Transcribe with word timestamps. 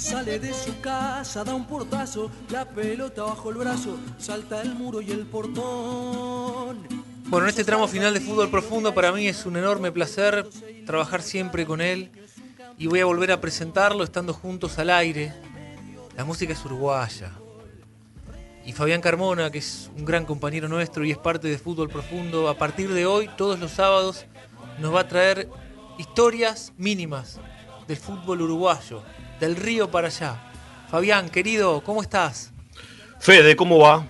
Sale 0.00 0.38
de 0.38 0.54
su 0.54 0.80
casa, 0.80 1.44
da 1.44 1.54
un 1.54 1.66
portazo, 1.66 2.30
la 2.48 2.64
pelota 2.64 3.22
bajo 3.22 3.50
el 3.50 3.56
brazo, 3.56 3.98
salta 4.18 4.62
el 4.62 4.74
muro 4.74 5.02
y 5.02 5.10
el 5.10 5.26
portón. 5.26 6.78
Bueno, 7.26 7.44
en 7.44 7.50
este 7.50 7.64
tramo 7.64 7.86
final 7.86 8.14
de 8.14 8.20
Fútbol 8.20 8.50
Profundo 8.50 8.94
para 8.94 9.12
mí 9.12 9.28
es 9.28 9.44
un 9.44 9.58
enorme 9.58 9.92
placer 9.92 10.48
trabajar 10.86 11.20
siempre 11.20 11.66
con 11.66 11.82
él 11.82 12.10
y 12.78 12.86
voy 12.86 13.00
a 13.00 13.04
volver 13.04 13.30
a 13.30 13.42
presentarlo 13.42 14.02
estando 14.02 14.32
juntos 14.32 14.78
al 14.78 14.88
aire. 14.88 15.34
La 16.16 16.24
música 16.24 16.54
es 16.54 16.64
uruguaya. 16.64 17.32
Y 18.64 18.72
Fabián 18.72 19.02
Carmona, 19.02 19.50
que 19.50 19.58
es 19.58 19.90
un 19.98 20.06
gran 20.06 20.24
compañero 20.24 20.66
nuestro 20.66 21.04
y 21.04 21.10
es 21.10 21.18
parte 21.18 21.46
de 21.46 21.58
Fútbol 21.58 21.90
Profundo, 21.90 22.48
a 22.48 22.56
partir 22.56 22.90
de 22.90 23.04
hoy, 23.04 23.28
todos 23.36 23.60
los 23.60 23.72
sábados, 23.72 24.24
nos 24.78 24.94
va 24.94 25.00
a 25.00 25.08
traer 25.08 25.46
historias 25.98 26.72
mínimas 26.78 27.38
del 27.90 27.98
fútbol 27.98 28.40
uruguayo, 28.42 29.02
del 29.40 29.56
río 29.56 29.90
para 29.90 30.06
allá. 30.06 30.40
Fabián, 30.88 31.28
querido, 31.28 31.82
¿cómo 31.82 32.02
estás? 32.02 32.52
Fede, 33.18 33.56
¿cómo 33.56 33.80
va? 33.80 34.06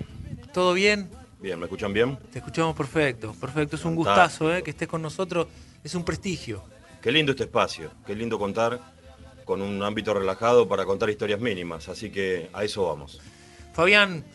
¿Todo 0.53 0.75
bien? 0.75 1.09
Bien, 1.41 1.59
¿me 1.59 1.65
escuchan 1.65 1.91
bien? 1.91 2.19
Te 2.31 2.41
escuchamos 2.41 2.77
perfecto, 2.77 3.33
perfecto. 3.41 3.77
Es 3.77 3.85
un 3.87 3.97
gustazo 3.97 4.55
¿eh? 4.55 4.63
que 4.63 4.73
estés 4.73 4.87
con 4.87 5.01
nosotros, 5.01 5.47
es 5.83 5.95
un 5.95 6.05
prestigio. 6.05 6.63
Qué 7.01 7.11
lindo 7.11 7.33
este 7.33 7.45
espacio, 7.45 7.91
qué 8.07 8.15
lindo 8.15 8.39
contar 8.39 8.79
con 9.47 9.63
un 9.63 9.83
ámbito 9.83 10.13
relajado 10.13 10.69
para 10.69 10.85
contar 10.85 11.09
historias 11.09 11.41
mínimas, 11.41 11.89
así 11.89 12.11
que 12.11 12.51
a 12.53 12.65
eso 12.65 12.87
vamos. 12.87 13.19
Fabián, 13.73 14.27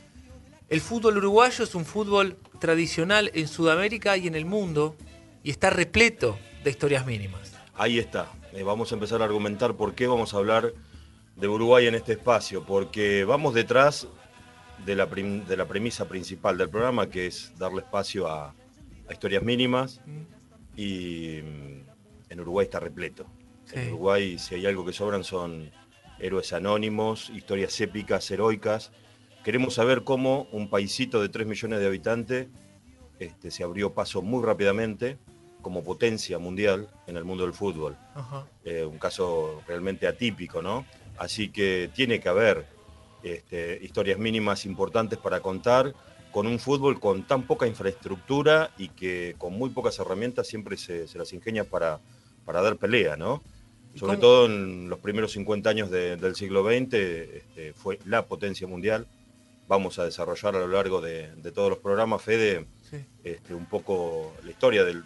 el 0.70 0.81
fútbol 0.81 1.17
uruguayo 1.17 1.64
es 1.64 1.75
un 1.75 1.86
fútbol 1.86 2.39
tradicional 2.59 3.30
en 3.36 3.48
Sudamérica 3.48 4.17
y 4.17 4.25
en 4.25 4.34
el 4.34 4.45
mundo 4.45 4.95
y 5.44 5.52
está 5.52 5.70
repleto 5.70 6.36
de 6.64 6.72
historias 6.72 7.05
mínimas. 7.05 7.55
Ahí 7.78 8.00
está, 8.00 8.32
eh, 8.54 8.64
vamos 8.64 8.92
a 8.92 8.96
empezar 8.96 9.22
a 9.22 9.26
argumentar 9.26 9.76
por 9.76 9.96
qué 9.96 10.08
vamos 10.08 10.34
a 10.34 10.38
hablar 10.38 10.74
de 11.36 11.48
Uruguay 11.50 11.88
en 11.88 11.96
este 11.96 12.14
espacio, 12.14 12.64
porque 12.64 13.26
vamos 13.26 13.54
detrás 13.54 14.08
de 14.86 14.95
la, 14.95 15.08
de 15.08 15.58
la 15.58 15.67
premisa 15.67 16.08
principal 16.08 16.58
del 16.58 16.70
programa, 16.70 17.09
que 17.09 17.28
es 17.28 17.52
darle 17.58 17.82
espacio 17.82 18.28
a, 18.28 18.56
a 19.09 19.14
historias 19.14 19.44
mínimas 19.44 20.00
mm. 20.06 20.80
y 20.80 21.38
en 22.30 22.40
Uruguay 22.40 22.64
está 22.64 22.80
repleto. 22.80 23.26
En 23.73 23.89
Uruguay, 23.89 24.39
si 24.39 24.56
hay 24.56 24.66
algo 24.67 24.86
que 24.86 24.94
sobran, 24.94 25.26
son 25.26 25.70
héroes 26.20 26.54
anónimos, 26.54 27.30
historias 27.30 27.80
épicas, 27.82 28.30
heroicas. 28.32 28.94
Queremos 29.44 29.73
saber 29.73 30.04
cómo 30.06 30.48
un 30.54 30.70
paisito 30.70 31.22
de 31.22 31.28
3 31.28 31.45
millones 31.45 31.80
de 31.80 31.88
habitantes 31.88 32.48
este, 33.20 33.52
se 33.52 33.64
abrió 33.64 33.94
paso 33.94 34.22
muy 34.22 34.44
rápidamente 34.45 35.17
como 35.66 35.83
potencia 35.83 36.38
mundial 36.38 36.88
en 37.08 37.17
el 37.17 37.23
mundo 37.23 37.44
del 37.44 37.55
fútbol. 37.55 37.97
Eh, 38.63 38.85
un 38.85 38.99
caso 38.99 39.63
realmente 39.67 40.05
atípico, 40.05 40.61
¿no? 40.61 40.85
Así 41.17 41.49
que 41.49 41.89
tiene 41.91 42.19
que 42.19 42.30
haber 42.30 42.67
este, 43.23 43.80
historias 43.81 44.19
mínimas 44.19 44.67
importantes 44.67 45.17
para 45.17 45.39
contar 45.39 45.91
con 46.31 46.45
un 46.45 46.59
fútbol 46.59 46.99
con 46.99 47.23
tan 47.23 47.47
poca 47.47 47.66
infraestructura 47.66 48.69
y 48.77 48.89
que 48.89 49.33
con 49.39 49.53
muy 49.53 49.71
pocas 49.71 49.97
herramientas 49.97 50.45
siempre 50.45 50.77
se, 50.77 51.08
se 51.08 51.17
las 51.17 51.33
ingenia 51.33 51.63
para, 51.63 51.99
para 52.45 52.61
dar 52.61 52.75
pelea, 52.75 53.17
¿no? 53.17 53.41
Sobre 53.95 54.17
todo 54.17 54.45
en 54.45 54.88
los 54.88 54.99
primeros 54.99 55.31
50 55.31 55.67
años 55.67 55.89
del 55.89 56.36
siglo 56.36 56.63
XX, 56.63 56.93
este, 56.93 57.73
fue 57.73 57.97
la 58.05 58.27
potencia 58.27 58.67
mundial. 58.67 59.08
Vamos 59.67 59.97
a 59.97 60.05
desarrollar 60.05 60.55
a 60.58 60.59
lo 60.59 60.67
largo 60.67 61.02
de, 61.02 61.31
todos 61.55 61.71
los 61.71 61.80
programas, 61.80 62.21
Fede, 62.21 62.67
este, 63.23 63.53
un 63.53 63.66
poco 63.66 64.33
la 64.44 64.52
historia 64.52 64.83
del, 64.83 65.03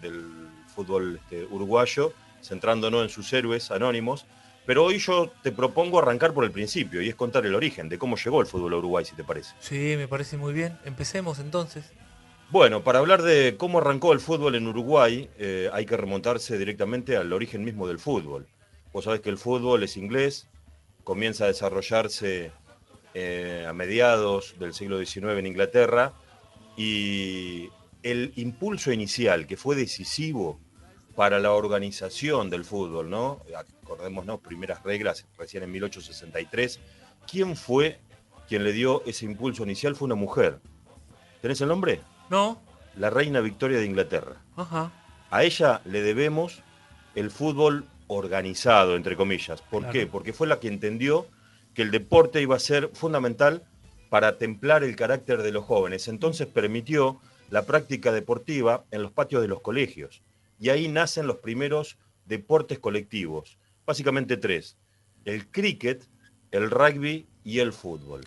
fútbol 0.74 1.20
este, 1.24 1.46
uruguayo, 1.46 2.14
centrándonos 2.42 3.04
en 3.04 3.10
sus 3.10 3.32
héroes 3.34 3.72
anónimos. 3.72 4.26
Pero 4.66 4.86
hoy 4.86 5.00
yo 5.00 5.32
te 5.42 5.52
propongo 5.52 5.98
arrancar 6.00 6.34
por 6.34 6.44
el 6.44 6.52
principio 6.52 7.02
y 7.02 7.10
es 7.10 7.16
contar 7.16 7.46
el 7.46 7.56
origen 7.56 7.90
de 7.90 7.98
cómo 7.98 8.18
llegó 8.18 8.40
el 8.40 8.48
fútbol 8.48 8.74
a 8.74 8.78
Uruguay, 8.78 9.04
si 9.04 9.16
te 9.16 9.24
parece. 9.24 9.56
Sí, 9.60 9.96
me 9.98 10.08
parece 10.08 10.38
muy 10.38 10.54
bien. 10.54 10.78
Empecemos 10.86 11.40
entonces. 11.40 11.92
Bueno, 12.52 12.84
para 12.84 13.00
hablar 13.00 13.24
de 13.24 13.56
cómo 13.58 13.80
arrancó 13.80 14.14
el 14.14 14.20
fútbol 14.20 14.56
en 14.56 14.68
Uruguay, 14.68 15.30
eh, 15.38 15.70
hay 15.74 15.86
que 15.86 15.98
remontarse 15.98 16.58
directamente 16.58 17.18
al 17.18 17.34
origen 17.34 17.64
mismo 17.64 17.88
del 17.88 18.00
fútbol. 18.00 18.48
Vos 18.94 19.06
sabés 19.06 19.22
que 19.22 19.30
el 19.30 19.38
fútbol 19.38 19.84
es 19.84 19.98
inglés, 19.98 20.48
comienza 21.04 21.46
a 21.46 21.48
desarrollarse 21.48 22.52
eh, 23.14 23.66
a 23.68 23.74
mediados 23.74 24.56
del 24.60 24.74
siglo 24.74 25.04
XIX 25.04 25.38
en 25.38 25.48
Inglaterra 25.48 26.14
y 26.80 27.70
el 28.04 28.32
impulso 28.38 28.94
inicial 28.94 29.48
que 29.48 29.58
fue 29.58 29.76
decisivo 29.76 30.62
para 31.14 31.38
la 31.38 31.52
organización 31.52 32.50
del 32.50 32.64
fútbol, 32.64 33.10
¿no? 33.10 33.42
Acordémonos, 33.84 34.40
primeras 34.40 34.82
reglas 34.84 35.26
recién 35.38 35.64
en 35.64 35.72
1863. 35.72 36.80
¿Quién 37.30 37.58
fue 37.58 38.00
quien 38.48 38.64
le 38.64 38.72
dio 38.72 39.04
ese 39.06 39.26
impulso 39.26 39.64
inicial? 39.64 39.94
Fue 39.94 40.06
una 40.06 40.16
mujer. 40.16 40.62
¿Tenés 41.42 41.60
el 41.60 41.68
nombre? 41.68 42.00
No. 42.30 42.62
La 42.96 43.10
reina 43.10 43.42
Victoria 43.42 43.80
de 43.80 43.86
Inglaterra. 43.86 44.38
Ajá. 44.56 44.94
A 45.32 45.44
ella 45.44 45.82
le 45.84 46.02
debemos 46.02 46.64
el 47.14 47.30
fútbol 47.30 47.88
organizado, 48.08 48.96
entre 48.96 49.18
comillas. 49.18 49.62
¿Por 49.64 49.90
qué? 49.90 50.08
Porque 50.08 50.32
fue 50.32 50.48
la 50.48 50.62
que 50.62 50.70
entendió 50.70 51.28
que 51.74 51.82
el 51.82 51.92
deporte 51.92 52.42
iba 52.42 52.56
a 52.56 52.60
ser 52.60 52.90
fundamental 52.94 53.66
para 54.10 54.38
templar 54.38 54.84
el 54.84 54.96
carácter 54.96 55.44
de 55.44 55.52
los 55.52 55.66
jóvenes. 55.66 56.08
Entonces 56.08 56.48
permitió 56.48 57.20
la 57.50 57.66
práctica 57.66 58.12
deportiva 58.12 58.86
en 58.92 59.02
los 59.02 59.12
patios 59.12 59.42
de 59.42 59.48
los 59.48 59.62
colegios. 59.62 60.24
Y 60.60 60.70
ahí 60.70 60.88
nacen 60.88 61.28
los 61.28 61.38
primeros 61.38 61.98
deportes 62.26 62.80
colectivos. 62.80 63.58
Básicamente 63.86 64.38
tres. 64.38 64.78
El 65.26 65.50
cricket, 65.50 66.08
el 66.52 66.70
rugby 66.70 67.28
y 67.44 67.60
el 67.60 67.74
fútbol. 67.74 68.22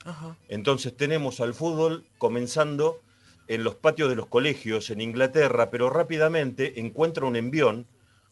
Entonces 0.48 0.96
tenemos 0.96 1.40
al 1.40 1.54
fútbol 1.54 2.06
comenzando 2.18 3.00
en 3.48 3.64
los 3.64 3.74
patios 3.74 4.08
de 4.08 4.16
los 4.16 4.26
colegios 4.26 4.90
en 4.90 5.00
Inglaterra, 5.00 5.70
pero 5.70 5.90
rápidamente 5.90 6.80
encuentra 6.80 7.26
un 7.26 7.36
envión 7.36 7.86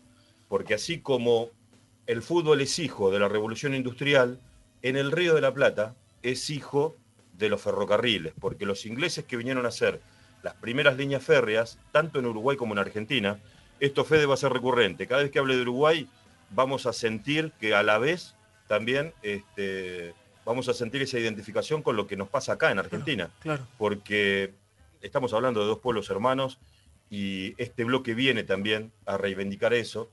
porque 0.48 0.74
así 0.74 1.00
como 1.00 1.50
el 2.06 2.22
fútbol 2.22 2.60
es 2.60 2.78
hijo 2.78 3.10
de 3.10 3.18
la 3.18 3.28
revolución 3.28 3.74
industrial, 3.74 4.40
en 4.82 4.96
el 4.96 5.12
Río 5.12 5.34
de 5.34 5.40
la 5.40 5.54
Plata 5.54 5.94
es 6.22 6.50
hijo 6.50 6.96
de 7.38 7.48
los 7.48 7.60
ferrocarriles, 7.60 8.32
porque 8.40 8.66
los 8.66 8.86
ingleses 8.86 9.24
que 9.24 9.36
vinieron 9.36 9.64
a 9.64 9.68
hacer 9.68 10.00
las 10.44 10.54
primeras 10.54 10.96
líneas 10.96 11.24
férreas, 11.24 11.78
tanto 11.90 12.18
en 12.18 12.26
Uruguay 12.26 12.56
como 12.56 12.74
en 12.74 12.78
Argentina. 12.78 13.40
Esto, 13.80 14.04
Fede, 14.04 14.26
va 14.26 14.34
a 14.34 14.36
ser 14.36 14.52
recurrente. 14.52 15.06
Cada 15.06 15.22
vez 15.22 15.30
que 15.30 15.38
hable 15.38 15.56
de 15.56 15.62
Uruguay, 15.62 16.06
vamos 16.50 16.86
a 16.86 16.92
sentir 16.92 17.50
que 17.58 17.74
a 17.74 17.82
la 17.82 17.98
vez 17.98 18.34
también 18.68 19.14
este, 19.22 20.14
vamos 20.44 20.68
a 20.68 20.74
sentir 20.74 21.02
esa 21.02 21.18
identificación 21.18 21.82
con 21.82 21.96
lo 21.96 22.06
que 22.06 22.16
nos 22.16 22.28
pasa 22.28 22.52
acá 22.52 22.70
en 22.70 22.78
Argentina. 22.78 23.30
Claro. 23.40 23.66
Porque 23.78 24.52
estamos 25.04 25.32
hablando 25.34 25.60
de 25.60 25.66
dos 25.66 25.78
pueblos 25.78 26.10
hermanos 26.10 26.58
y 27.10 27.54
este 27.62 27.84
bloque 27.84 28.14
viene 28.14 28.42
también 28.42 28.92
a 29.06 29.18
reivindicar 29.18 29.74
eso, 29.74 30.10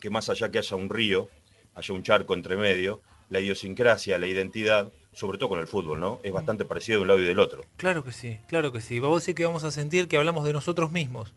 que 0.00 0.10
más 0.10 0.28
allá 0.28 0.50
que 0.50 0.58
haya 0.58 0.76
un 0.76 0.90
río, 0.90 1.28
haya 1.74 1.94
un 1.94 2.02
charco 2.02 2.34
entre 2.34 2.56
medio, 2.56 3.00
la 3.30 3.40
idiosincrasia, 3.40 4.18
la 4.18 4.26
identidad, 4.26 4.92
sobre 5.12 5.38
todo 5.38 5.48
con 5.48 5.58
el 5.58 5.66
fútbol, 5.66 5.98
¿no? 5.98 6.20
Es 6.22 6.32
bastante 6.32 6.64
parecido 6.64 6.98
de 6.98 7.02
un 7.02 7.08
lado 7.08 7.20
y 7.20 7.24
del 7.24 7.38
otro. 7.38 7.64
Claro 7.76 8.04
que 8.04 8.12
sí, 8.12 8.38
claro 8.46 8.70
que 8.70 8.80
sí. 8.80 9.00
Vamos 9.00 9.16
a 9.16 9.20
decir 9.20 9.34
que 9.34 9.46
vamos 9.46 9.64
a 9.64 9.70
sentir 9.70 10.06
que 10.06 10.18
hablamos 10.18 10.44
de 10.44 10.52
nosotros 10.52 10.92
mismos. 10.92 11.32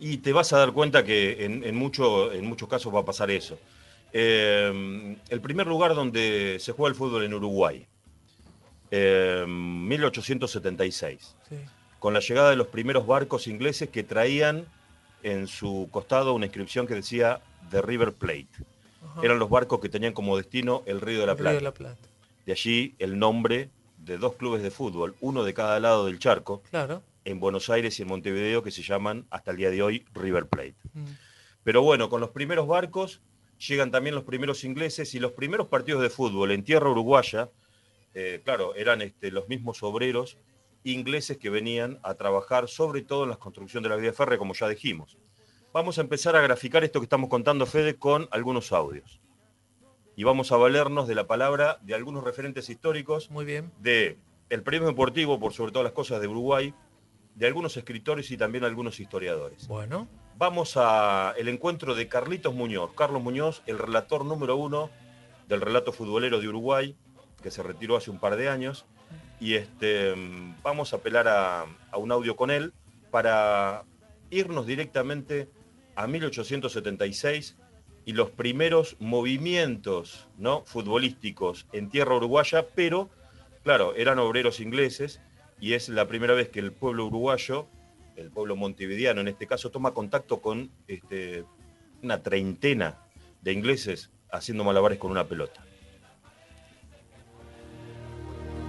Y 0.00 0.18
te 0.18 0.32
vas 0.32 0.52
a 0.52 0.58
dar 0.58 0.72
cuenta 0.72 1.04
que 1.04 1.44
en, 1.44 1.76
mucho, 1.76 2.32
en 2.32 2.46
muchos 2.46 2.68
casos 2.68 2.94
va 2.94 3.00
a 3.00 3.04
pasar 3.04 3.30
eso. 3.30 3.58
Eh, 4.12 5.16
el 5.28 5.40
primer 5.40 5.66
lugar 5.66 5.94
donde 5.94 6.58
se 6.60 6.72
juega 6.72 6.90
el 6.90 6.94
fútbol 6.94 7.24
en 7.24 7.34
Uruguay, 7.34 7.86
1876, 8.90 11.36
eh, 11.50 11.66
con 11.98 12.14
la 12.14 12.20
llegada 12.20 12.50
de 12.50 12.56
los 12.56 12.68
primeros 12.68 13.06
barcos 13.06 13.46
ingleses 13.46 13.88
que 13.88 14.02
traían 14.02 14.66
en 15.22 15.46
su 15.48 15.88
costado 15.90 16.34
una 16.34 16.46
inscripción 16.46 16.86
que 16.86 16.94
decía 16.94 17.40
The 17.70 17.82
River 17.82 18.12
Plate. 18.12 18.48
Eran 19.22 19.38
los 19.38 19.50
barcos 19.50 19.80
que 19.80 19.88
tenían 19.88 20.12
como 20.12 20.36
destino 20.36 20.82
el 20.86 21.00
Río 21.00 21.20
de 21.20 21.26
la 21.26 21.34
Plata. 21.34 21.56
de, 21.56 21.60
la 21.60 21.72
Plata. 21.72 22.08
de 22.46 22.52
allí 22.52 22.94
el 22.98 23.18
nombre 23.18 23.70
de 23.98 24.16
dos 24.16 24.34
clubes 24.34 24.62
de 24.62 24.70
fútbol, 24.70 25.16
uno 25.20 25.42
de 25.42 25.54
cada 25.54 25.80
lado 25.80 26.06
del 26.06 26.18
charco, 26.20 26.62
claro. 26.70 27.02
en 27.24 27.40
Buenos 27.40 27.68
Aires 27.68 27.98
y 27.98 28.02
en 28.02 28.08
Montevideo, 28.08 28.62
que 28.62 28.70
se 28.70 28.82
llaman 28.82 29.26
hasta 29.30 29.50
el 29.50 29.56
día 29.56 29.70
de 29.70 29.82
hoy 29.82 30.04
River 30.14 30.46
Plate. 30.46 30.76
Mm. 30.94 31.04
Pero 31.64 31.82
bueno, 31.82 32.08
con 32.08 32.20
los 32.20 32.30
primeros 32.30 32.68
barcos 32.68 33.20
llegan 33.58 33.90
también 33.90 34.14
los 34.14 34.24
primeros 34.24 34.62
ingleses 34.64 35.14
y 35.14 35.18
los 35.18 35.32
primeros 35.32 35.66
partidos 35.66 36.00
de 36.00 36.10
fútbol 36.10 36.52
en 36.52 36.62
tierra 36.62 36.88
uruguaya, 36.88 37.50
eh, 38.14 38.40
claro, 38.44 38.74
eran 38.76 39.02
este, 39.02 39.30
los 39.32 39.48
mismos 39.48 39.82
obreros 39.82 40.36
ingleses 40.84 41.38
que 41.38 41.50
venían 41.50 41.98
a 42.02 42.14
trabajar 42.14 42.68
sobre 42.68 43.02
todo 43.02 43.24
en 43.24 43.30
la 43.30 43.36
construcción 43.36 43.82
de 43.82 43.88
la 43.88 43.96
vía 43.96 44.12
férrea, 44.12 44.38
como 44.38 44.54
ya 44.54 44.68
dijimos. 44.68 45.18
Vamos 45.72 45.98
a 45.98 46.00
empezar 46.00 46.36
a 46.36 46.40
graficar 46.40 46.84
esto 46.84 47.00
que 47.00 47.04
estamos 47.04 47.28
contando, 47.28 47.66
Fede, 47.66 47.96
con 47.96 48.28
algunos 48.30 48.72
audios. 48.72 49.20
Y 50.16 50.24
vamos 50.24 50.50
a 50.50 50.56
valernos 50.56 51.06
de 51.06 51.14
la 51.14 51.26
palabra 51.26 51.78
de 51.82 51.94
algunos 51.94 52.24
referentes 52.24 52.68
históricos. 52.68 53.30
Muy 53.30 53.44
bien. 53.44 53.70
De 53.78 54.18
el 54.50 54.62
premio 54.62 54.88
deportivo, 54.88 55.38
por 55.38 55.52
sobre 55.52 55.72
todas 55.72 55.84
las 55.84 55.92
cosas, 55.92 56.20
de 56.20 56.26
Uruguay, 56.26 56.74
de 57.34 57.46
algunos 57.46 57.76
escritores 57.76 58.30
y 58.30 58.36
también 58.36 58.64
algunos 58.64 58.98
historiadores. 58.98 59.68
Bueno 59.68 60.08
vamos 60.38 60.76
al 60.76 61.48
encuentro 61.48 61.96
de 61.96 62.08
Carlitos 62.08 62.54
Muñoz. 62.54 62.92
Carlos 62.94 63.20
Muñoz, 63.20 63.62
el 63.66 63.78
relator 63.78 64.24
número 64.24 64.56
uno 64.56 64.88
del 65.48 65.60
relato 65.60 65.92
futbolero 65.92 66.40
de 66.40 66.48
Uruguay, 66.48 66.96
que 67.42 67.50
se 67.50 67.62
retiró 67.62 67.96
hace 67.96 68.10
un 68.10 68.20
par 68.20 68.36
de 68.36 68.48
años. 68.48 68.86
Y 69.40 69.54
este, 69.54 70.14
vamos 70.62 70.92
a 70.92 70.96
apelar 70.96 71.28
a, 71.28 71.66
un 71.96 72.12
audio 72.12 72.36
con 72.36 72.50
él 72.50 72.72
para 73.10 73.84
irnos 74.30 74.66
directamente 74.66 75.48
a 75.94 76.06
1876 76.06 77.56
y 78.04 78.12
los 78.12 78.30
primeros 78.30 78.96
movimientos 79.00 80.28
¿no? 80.38 80.64
futbolísticos 80.64 81.66
en 81.72 81.88
tierra 81.88 82.16
uruguaya, 82.16 82.66
pero 82.74 83.10
claro, 83.64 83.94
eran 83.94 84.18
obreros 84.18 84.60
ingleses 84.60 85.20
y 85.60 85.74
es 85.74 85.88
la 85.88 86.08
primera 86.08 86.34
vez 86.34 86.48
que 86.48 86.60
el 86.60 86.72
pueblo 86.72 87.06
uruguayo 87.06 87.66
el 88.18 88.30
pueblo 88.30 88.56
montevideano 88.56 89.20
en 89.20 89.28
este 89.28 89.46
caso, 89.46 89.70
toma 89.70 89.94
contacto 89.94 90.40
con 90.40 90.70
este, 90.88 91.44
una 92.02 92.22
treintena 92.22 92.98
de 93.42 93.52
ingleses 93.52 94.10
haciendo 94.30 94.64
malabares 94.64 94.98
con 94.98 95.10
una 95.10 95.26
pelota. 95.26 95.64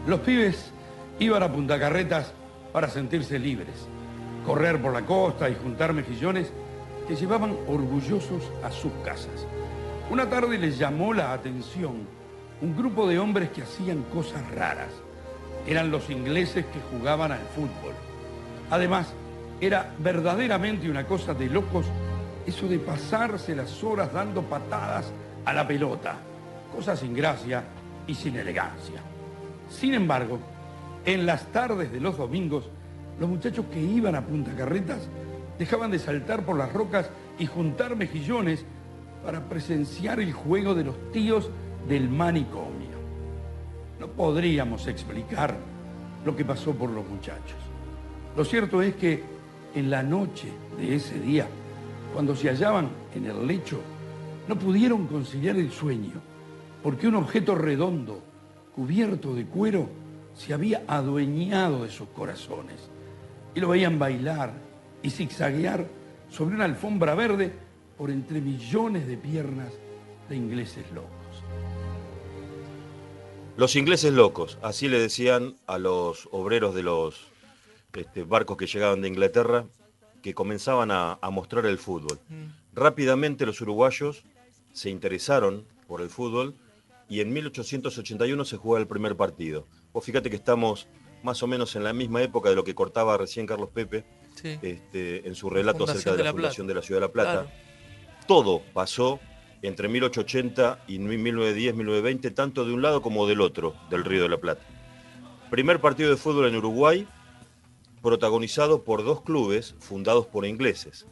Los 0.09 0.21
pibes 0.21 0.71
iban 1.19 1.43
a 1.43 1.51
Punta 1.51 1.79
Carretas 1.79 2.33
para 2.73 2.89
sentirse 2.89 3.37
libres, 3.37 3.87
correr 4.43 4.81
por 4.81 4.91
la 4.91 5.05
costa 5.05 5.47
y 5.51 5.53
juntar 5.53 5.93
mejillones 5.93 6.51
que 7.07 7.15
llevaban 7.15 7.55
orgullosos 7.67 8.51
a 8.63 8.71
sus 8.71 8.91
casas. 9.05 9.45
Una 10.09 10.27
tarde 10.27 10.57
les 10.57 10.79
llamó 10.79 11.13
la 11.13 11.31
atención 11.31 12.07
un 12.59 12.75
grupo 12.75 13.07
de 13.07 13.19
hombres 13.19 13.51
que 13.51 13.61
hacían 13.61 14.01
cosas 14.11 14.49
raras. 14.49 14.89
Eran 15.67 15.91
los 15.91 16.09
ingleses 16.09 16.65
que 16.65 16.79
jugaban 16.91 17.31
al 17.31 17.45
fútbol. 17.55 17.93
Además, 18.71 19.13
era 19.61 19.93
verdaderamente 19.99 20.89
una 20.89 21.05
cosa 21.05 21.35
de 21.35 21.51
locos 21.51 21.85
eso 22.47 22.67
de 22.67 22.79
pasarse 22.79 23.55
las 23.55 23.83
horas 23.83 24.11
dando 24.11 24.41
patadas 24.41 25.11
a 25.45 25.53
la 25.53 25.67
pelota, 25.67 26.15
cosa 26.75 26.95
sin 26.95 27.13
gracia 27.13 27.63
y 28.07 28.15
sin 28.15 28.37
elegancia. 28.37 29.03
Sin 29.69 29.93
embargo, 29.93 30.39
en 31.05 31.25
las 31.25 31.45
tardes 31.51 31.91
de 31.91 31.99
los 31.99 32.17
domingos, 32.17 32.69
los 33.19 33.29
muchachos 33.29 33.65
que 33.71 33.81
iban 33.81 34.15
a 34.15 34.25
Punta 34.25 34.51
Carretas 34.55 35.07
dejaban 35.57 35.91
de 35.91 35.99
saltar 35.99 36.45
por 36.45 36.57
las 36.57 36.71
rocas 36.73 37.09
y 37.37 37.45
juntar 37.45 37.95
mejillones 37.95 38.65
para 39.23 39.47
presenciar 39.47 40.19
el 40.19 40.33
juego 40.33 40.73
de 40.73 40.85
los 40.85 41.11
tíos 41.11 41.49
del 41.87 42.09
manicomio. 42.09 42.97
No 43.99 44.07
podríamos 44.07 44.87
explicar 44.87 45.55
lo 46.25 46.35
que 46.35 46.45
pasó 46.45 46.73
por 46.73 46.89
los 46.89 47.07
muchachos. 47.07 47.57
Lo 48.35 48.45
cierto 48.45 48.81
es 48.81 48.95
que 48.95 49.23
en 49.75 49.89
la 49.89 50.03
noche 50.03 50.47
de 50.77 50.95
ese 50.95 51.19
día, 51.19 51.47
cuando 52.13 52.35
se 52.35 52.49
hallaban 52.49 52.89
en 53.13 53.25
el 53.25 53.45
lecho, 53.45 53.79
no 54.47 54.57
pudieron 54.57 55.07
conciliar 55.07 55.57
el 55.57 55.71
sueño, 55.71 56.13
porque 56.81 57.07
un 57.07 57.15
objeto 57.15 57.55
redondo, 57.55 58.21
cubierto 58.75 59.33
de 59.33 59.45
cuero, 59.45 59.89
se 60.33 60.53
había 60.53 60.83
adueñado 60.87 61.83
de 61.83 61.89
sus 61.89 62.07
corazones. 62.09 62.89
Y 63.55 63.59
lo 63.59 63.69
veían 63.69 63.99
bailar 63.99 64.53
y 65.01 65.09
zigzaguear 65.09 65.87
sobre 66.29 66.55
una 66.55 66.65
alfombra 66.65 67.15
verde 67.15 67.51
por 67.97 68.11
entre 68.11 68.39
millones 68.39 69.07
de 69.07 69.17
piernas 69.17 69.73
de 70.29 70.35
ingleses 70.35 70.85
locos. 70.93 71.09
Los 73.57 73.75
ingleses 73.75 74.13
locos, 74.13 74.57
así 74.61 74.87
le 74.87 74.99
decían 74.99 75.55
a 75.67 75.77
los 75.77 76.29
obreros 76.31 76.73
de 76.73 76.83
los 76.83 77.27
este, 77.93 78.23
barcos 78.23 78.55
que 78.55 78.67
llegaban 78.67 79.01
de 79.01 79.09
Inglaterra 79.09 79.65
que 80.21 80.33
comenzaban 80.33 80.91
a, 80.91 81.17
mostrar 81.31 81.65
el 81.65 81.77
fútbol. 81.77 82.19
Mm. 82.29 82.45
Rápidamente 82.73 83.45
los 83.45 83.59
uruguayos 83.61 84.23
se 84.71 84.89
interesaron 84.89 85.65
por 85.87 86.01
el 86.01 86.09
fútbol 86.09 86.55
y 87.09 87.21
en 87.21 87.33
1881 87.33 88.45
se 88.45 88.57
juega 88.57 88.79
el 88.79 88.87
primer 88.87 89.17
partido. 89.17 89.67
Vos 89.91 90.05
fíjate 90.05 90.29
que 90.29 90.35
estamos 90.35 90.87
más 91.23 91.41
o 91.43 91.47
menos 91.47 91.75
en 91.75 91.83
la 91.83 91.91
misma 91.91 92.21
época 92.21 92.49
de 92.49 92.55
lo 92.55 92.63
que 92.63 92.75
cortaba 92.75 93.17
recién 93.17 93.45
Carlos 93.45 93.69
Pepe 93.73 94.05
este, 94.61 95.27
en 95.27 95.35
su 95.35 95.49
relato 95.49 95.83
acerca 95.83 96.15
de 96.15 96.23
la, 96.23 96.31
fundación 96.31 96.67
de 96.67 96.75
la 96.75 96.81
Ciudad 96.81 97.01
de 97.01 97.07
La 97.07 97.11
Plata. 97.11 97.47
Todo 98.27 98.61
pasó 98.73 99.19
entre 99.61 99.89
1880 99.89 100.85
y 100.87 100.99
1910, 100.99 101.75
1920, 101.75 102.31
tanto 102.31 102.63
de 102.63 102.73
un 102.73 102.81
lado 102.81 103.01
como 103.01 103.27
del 103.27 103.41
otro 103.41 103.75
del 103.89 104.05
Río 104.05 104.23
de 104.23 104.29
la 104.29 104.37
Plata. 104.37 104.61
Primer 105.49 105.81
partido 105.81 106.11
de 106.11 106.15
fútbol 106.15 106.47
en 106.47 106.55
Uruguay, 106.55 107.07
protagonizado 108.01 108.83
por 108.83 109.03
dos 109.03 109.23
clubes 109.23 109.75
fundados 109.79 110.27
por 110.27 110.45
ingleses. 110.45 111.07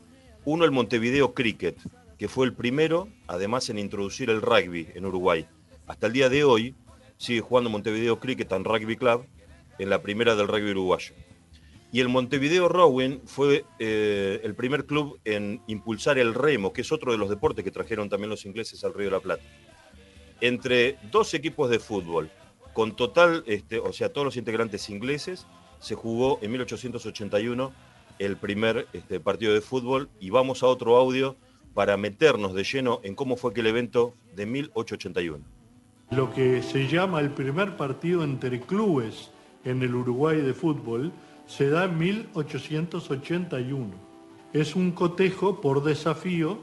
Uno 0.45 0.63
el 0.63 0.71
Montevideo 0.71 1.33
Cricket, 1.33 1.77
que 2.17 2.29
fue 2.29 2.45
el 2.45 2.53
primero, 2.53 3.09
además, 3.27 3.69
en 3.69 3.79
introducir 3.79 4.29
el 4.29 4.41
rugby 4.41 4.87
en 4.93 5.05
Uruguay. 5.05 5.47
Hasta 5.87 6.07
el 6.07 6.13
día 6.13 6.27
de 6.27 6.43
hoy 6.43 6.75
sigue 7.17 7.39
jugando 7.39 7.69
Montevideo 7.69 8.19
Cricket 8.19 8.51
and 8.51 8.67
Rugby 8.67 8.97
Club 8.97 9.25
en 9.79 9.89
la 9.89 10.01
primera 10.01 10.35
del 10.35 10.49
rugby 10.49 10.71
uruguayo. 10.71 11.15
Y 11.93 12.01
el 12.01 12.09
Montevideo 12.09 12.67
Rowing 12.67 13.21
fue 13.25 13.63
eh, 13.79 14.41
el 14.43 14.53
primer 14.53 14.85
club 14.85 15.17
en 15.23 15.61
impulsar 15.67 16.17
el 16.17 16.33
remo, 16.33 16.73
que 16.73 16.81
es 16.81 16.91
otro 16.91 17.13
de 17.13 17.17
los 17.17 17.29
deportes 17.29 17.63
que 17.63 17.71
trajeron 17.71 18.09
también 18.09 18.29
los 18.29 18.45
ingleses 18.45 18.83
al 18.83 18.93
Río 18.93 19.05
de 19.05 19.11
la 19.11 19.21
Plata. 19.21 19.43
Entre 20.41 20.97
dos 21.09 21.33
equipos 21.33 21.69
de 21.69 21.79
fútbol, 21.79 22.29
con 22.73 22.93
total, 22.97 23.45
este, 23.47 23.79
o 23.79 23.93
sea, 23.93 24.11
todos 24.11 24.25
los 24.25 24.35
integrantes 24.35 24.89
ingleses, 24.89 25.47
se 25.79 25.95
jugó 25.95 26.37
en 26.41 26.51
1881 26.51 27.73
el 28.19 28.35
primer 28.35 28.87
este, 28.91 29.21
partido 29.21 29.53
de 29.53 29.61
fútbol 29.61 30.09
y 30.19 30.31
vamos 30.31 30.63
a 30.63 30.67
otro 30.67 30.97
audio 30.97 31.37
para 31.73 31.95
meternos 31.95 32.53
de 32.53 32.65
lleno 32.65 32.99
en 33.03 33.15
cómo 33.15 33.37
fue 33.37 33.51
aquel 33.51 33.67
evento 33.67 34.13
de 34.35 34.45
1881. 34.45 35.56
Lo 36.09 36.33
que 36.33 36.63
se 36.63 36.87
llama 36.87 37.19
el 37.19 37.31
primer 37.31 37.75
partido 37.75 38.23
entre 38.23 38.61
clubes 38.61 39.29
en 39.65 39.81
el 39.81 39.93
Uruguay 39.93 40.39
de 40.39 40.53
fútbol 40.53 41.11
se 41.47 41.69
da 41.69 41.83
en 41.83 41.97
1881. 41.97 43.87
Es 44.53 44.75
un 44.77 44.91
cotejo 44.91 45.59
por 45.59 45.83
desafío 45.83 46.59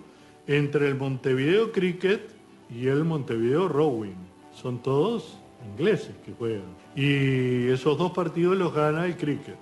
entre 0.47 0.89
el 0.89 0.95
Montevideo 0.95 1.73
Cricket 1.73 2.31
y 2.71 2.87
el 2.87 3.05
Montevideo 3.05 3.69
Rowing. 3.69 4.17
Son 4.55 4.79
todos 4.79 5.39
ingleses 5.73 6.15
que 6.25 6.33
juegan. 6.33 6.75
Y 6.97 7.69
esos 7.69 7.99
dos 7.99 8.13
partidos 8.13 8.57
los 8.57 8.73
gana 8.73 9.05
el 9.05 9.17
cricket. 9.17 9.57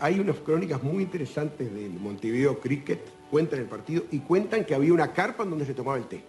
hay 0.00 0.18
unas 0.18 0.36
crónicas 0.38 0.82
muy 0.82 1.04
interesantes 1.04 1.72
del 1.72 1.92
Montevideo 2.00 2.58
Cricket, 2.58 3.00
cuentan 3.30 3.60
el 3.60 3.66
partido 3.66 4.04
y 4.10 4.18
cuentan 4.18 4.64
que 4.64 4.74
había 4.74 4.92
una 4.92 5.12
carpa 5.12 5.44
en 5.44 5.50
donde 5.50 5.66
se 5.66 5.74
tomaba 5.74 5.98
el 5.98 6.04
té. 6.04 6.20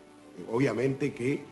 Obviamente 0.52 1.14
que 1.14 1.44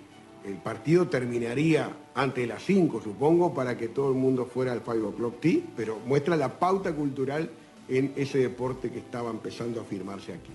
el 0.46 0.56
partido 0.56 1.08
terminaría 1.08 1.90
antes 2.16 2.44
de 2.44 2.48
las 2.48 2.64
5, 2.64 3.02
supongo, 3.04 3.54
para 3.54 3.78
que 3.78 3.88
todo 3.88 4.10
el 4.10 4.16
mundo 4.16 4.46
fuera 4.46 4.72
al 4.72 4.82
5 4.82 5.08
o'clock 5.08 5.40
tea, 5.40 5.60
pero 5.76 6.00
muestra 6.06 6.36
la 6.36 6.60
pauta 6.60 6.94
cultural 6.94 7.50
en 7.88 8.14
ese 8.16 8.40
deporte 8.40 8.92
que 8.92 9.00
estaba 9.00 9.30
empezando 9.30 9.82
a 9.82 9.84
firmarse 9.84 10.34
aquí. 10.34 10.52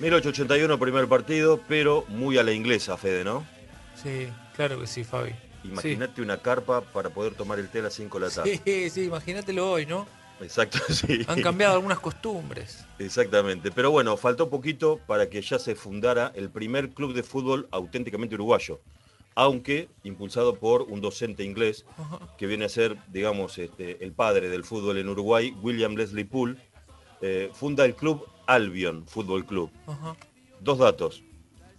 1881 0.00 0.78
primer 0.78 1.08
partido, 1.08 1.60
pero 1.66 2.04
muy 2.08 2.36
a 2.38 2.42
la 2.42 2.52
inglesa, 2.52 2.96
Fede, 2.96 3.24
¿no? 3.24 3.46
Sí, 4.02 4.28
claro 4.54 4.78
que 4.78 4.86
sí, 4.86 5.04
Fabi. 5.04 5.32
Imagínate 5.64 6.22
una 6.22 6.36
carpa 6.38 6.82
para 6.82 7.10
poder 7.10 7.34
tomar 7.34 7.58
el 7.58 7.68
té 7.68 7.80
a 7.80 7.82
las 7.82 7.94
5 7.94 8.20
de 8.20 8.26
la 8.26 8.32
tarde. 8.32 8.60
Sí, 8.64 8.90
sí, 8.90 9.04
imagínatelo 9.04 9.70
hoy, 9.70 9.86
¿no? 9.86 10.06
Exacto, 10.40 10.78
sí. 10.92 11.24
Han 11.28 11.42
cambiado 11.42 11.74
algunas 11.74 11.98
costumbres. 11.98 12.84
Exactamente. 12.98 13.70
Pero 13.70 13.90
bueno, 13.90 14.16
faltó 14.16 14.50
poquito 14.50 15.00
para 15.06 15.28
que 15.28 15.40
ya 15.42 15.58
se 15.58 15.74
fundara 15.74 16.32
el 16.34 16.50
primer 16.50 16.90
club 16.90 17.14
de 17.14 17.22
fútbol 17.22 17.68
auténticamente 17.70 18.34
uruguayo. 18.34 18.80
Aunque 19.34 19.90
impulsado 20.02 20.56
por 20.56 20.82
un 20.82 21.02
docente 21.02 21.44
inglés 21.44 21.84
que 22.38 22.46
viene 22.46 22.64
a 22.64 22.68
ser, 22.70 22.96
digamos, 23.08 23.58
este, 23.58 24.02
el 24.02 24.12
padre 24.12 24.48
del 24.48 24.64
fútbol 24.64 24.96
en 24.96 25.10
Uruguay, 25.10 25.54
William 25.60 25.94
Leslie 25.94 26.24
Poole, 26.24 26.56
eh, 27.20 27.50
funda 27.52 27.84
el 27.84 27.94
club 27.94 28.26
Albion 28.46 29.06
Fútbol 29.06 29.44
Club. 29.44 29.70
Dos 30.60 30.78
datos. 30.78 31.22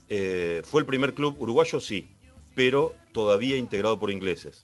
Eh, 0.09 0.61
¿Fue 0.65 0.81
el 0.81 0.85
primer 0.85 1.13
club 1.13 1.35
uruguayo? 1.39 1.79
Sí, 1.79 2.09
pero 2.55 2.93
todavía 3.11 3.57
integrado 3.57 3.99
por 3.99 4.11
ingleses. 4.11 4.63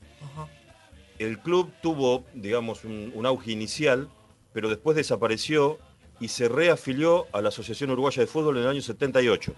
El 1.19 1.39
club 1.39 1.71
tuvo, 1.81 2.25
digamos, 2.33 2.83
un, 2.83 3.25
auge 3.25 3.51
inicial, 3.51 4.09
pero 4.51 4.69
después 4.69 4.95
desapareció 4.95 5.79
y 6.19 6.27
se 6.29 6.49
reafilió 6.49 7.27
a 7.31 7.41
la 7.41 7.49
Asociación 7.49 7.91
Uruguaya 7.91 8.21
de 8.21 8.27
Fútbol 8.27 8.57
en 8.57 8.63
el 8.63 8.69
año 8.69 8.81
78. 8.81 9.53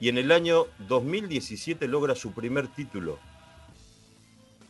Y 0.00 0.08
en 0.08 0.18
el 0.18 0.30
año 0.30 0.66
2017 0.88 1.88
logra 1.88 2.14
su 2.14 2.32
primer 2.32 2.68
título, 2.68 3.18